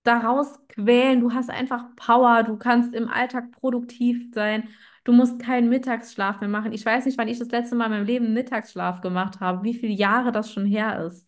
daraus 0.04 0.60
quälen, 0.70 1.22
du 1.22 1.34
hast 1.34 1.50
einfach 1.50 1.86
Power, 1.96 2.44
du 2.44 2.58
kannst 2.58 2.94
im 2.94 3.10
Alltag 3.10 3.52
produktiv 3.52 4.34
sein 4.34 4.70
Du 5.04 5.12
musst 5.12 5.40
keinen 5.40 5.70
Mittagsschlaf 5.70 6.40
mehr 6.40 6.50
machen. 6.50 6.72
Ich 6.72 6.86
weiß 6.86 7.06
nicht, 7.06 7.18
wann 7.18 7.28
ich 7.28 7.40
das 7.40 7.50
letzte 7.50 7.76
Mal 7.76 7.86
in 7.86 7.92
meinem 7.92 8.06
Leben 8.06 8.34
Mittagsschlaf 8.34 9.02
gemacht 9.02 9.40
habe, 9.42 9.64
wie 9.64 9.74
viele 9.74 9.94
Jahre 9.94 10.32
das 10.32 10.52
schon 10.52 10.66
her 10.66 11.06
ist. 11.06 11.28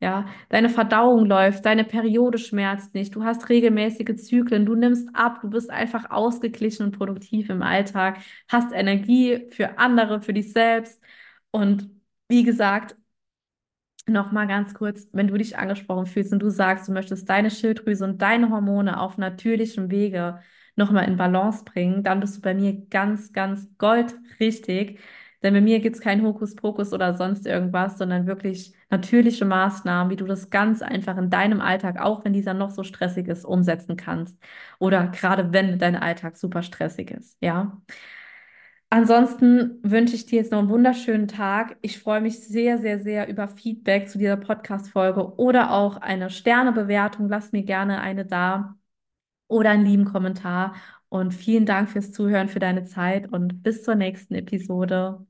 Ja, 0.00 0.26
deine 0.50 0.68
Verdauung 0.68 1.24
läuft, 1.26 1.64
deine 1.64 1.84
Periode 1.84 2.36
schmerzt 2.38 2.94
nicht, 2.94 3.14
du 3.14 3.24
hast 3.24 3.48
regelmäßige 3.48 4.16
Zyklen, 4.16 4.66
du 4.66 4.74
nimmst 4.74 5.08
ab, 5.14 5.40
du 5.40 5.48
bist 5.48 5.70
einfach 5.70 6.10
ausgeglichen 6.10 6.84
und 6.86 6.98
produktiv 6.98 7.48
im 7.48 7.62
Alltag, 7.62 8.18
hast 8.48 8.72
Energie 8.72 9.46
für 9.50 9.78
andere, 9.78 10.20
für 10.20 10.34
dich 10.34 10.52
selbst. 10.52 11.00
Und 11.52 11.88
wie 12.28 12.42
gesagt, 12.42 12.96
Nochmal 14.06 14.46
ganz 14.46 14.74
kurz, 14.74 15.08
wenn 15.12 15.28
du 15.28 15.38
dich 15.38 15.56
angesprochen 15.56 16.04
fühlst 16.04 16.32
und 16.32 16.40
du 16.40 16.50
sagst, 16.50 16.88
du 16.88 16.92
möchtest 16.92 17.26
deine 17.30 17.50
Schilddrüse 17.50 18.04
und 18.04 18.20
deine 18.20 18.50
Hormone 18.50 19.00
auf 19.00 19.16
natürlichem 19.16 19.90
Wege 19.90 20.40
nochmal 20.76 21.06
in 21.08 21.16
Balance 21.16 21.64
bringen, 21.64 22.02
dann 22.02 22.20
bist 22.20 22.36
du 22.36 22.40
bei 22.40 22.54
mir 22.54 22.86
ganz, 22.90 23.32
ganz 23.32 23.68
goldrichtig. 23.78 25.00
Denn 25.42 25.52
bei 25.52 25.60
mir 25.60 25.80
gibt 25.80 25.96
es 25.96 26.02
kein 26.02 26.22
Hokuspokus 26.22 26.92
oder 26.94 27.14
sonst 27.14 27.46
irgendwas, 27.46 27.98
sondern 27.98 28.26
wirklich 28.26 28.72
natürliche 28.90 29.44
Maßnahmen, 29.44 30.10
wie 30.10 30.16
du 30.16 30.24
das 30.24 30.48
ganz 30.48 30.80
einfach 30.80 31.18
in 31.18 31.28
deinem 31.28 31.60
Alltag, 31.60 32.00
auch 32.00 32.24
wenn 32.24 32.32
dieser 32.32 32.54
noch 32.54 32.70
so 32.70 32.82
stressig 32.82 33.28
ist, 33.28 33.44
umsetzen 33.44 33.96
kannst. 33.96 34.38
Oder 34.78 35.08
gerade 35.08 35.52
wenn 35.52 35.78
dein 35.78 35.96
Alltag 35.96 36.38
super 36.38 36.62
stressig 36.62 37.10
ist, 37.10 37.36
ja. 37.42 37.78
Ansonsten 38.90 39.80
wünsche 39.82 40.14
ich 40.14 40.24
dir 40.26 40.38
jetzt 40.38 40.52
noch 40.52 40.60
einen 40.60 40.68
wunderschönen 40.68 41.26
Tag. 41.28 41.76
Ich 41.82 41.98
freue 41.98 42.20
mich 42.20 42.40
sehr, 42.46 42.78
sehr, 42.78 43.00
sehr 43.00 43.28
über 43.28 43.48
Feedback 43.48 44.08
zu 44.08 44.18
dieser 44.18 44.36
Podcast-Folge 44.36 45.34
oder 45.36 45.72
auch 45.72 45.96
eine 45.96 46.30
Sternebewertung. 46.30 47.28
Lass 47.28 47.50
mir 47.52 47.64
gerne 47.64 48.00
eine 48.00 48.24
da 48.24 48.76
oder 49.48 49.70
einen 49.70 49.84
lieben 49.86 50.04
Kommentar. 50.04 50.74
Und 51.08 51.32
vielen 51.32 51.66
Dank 51.66 51.90
fürs 51.90 52.12
Zuhören, 52.12 52.48
für 52.48 52.58
deine 52.58 52.84
Zeit 52.84 53.32
und 53.32 53.62
bis 53.62 53.82
zur 53.82 53.94
nächsten 53.94 54.34
Episode. 54.34 55.26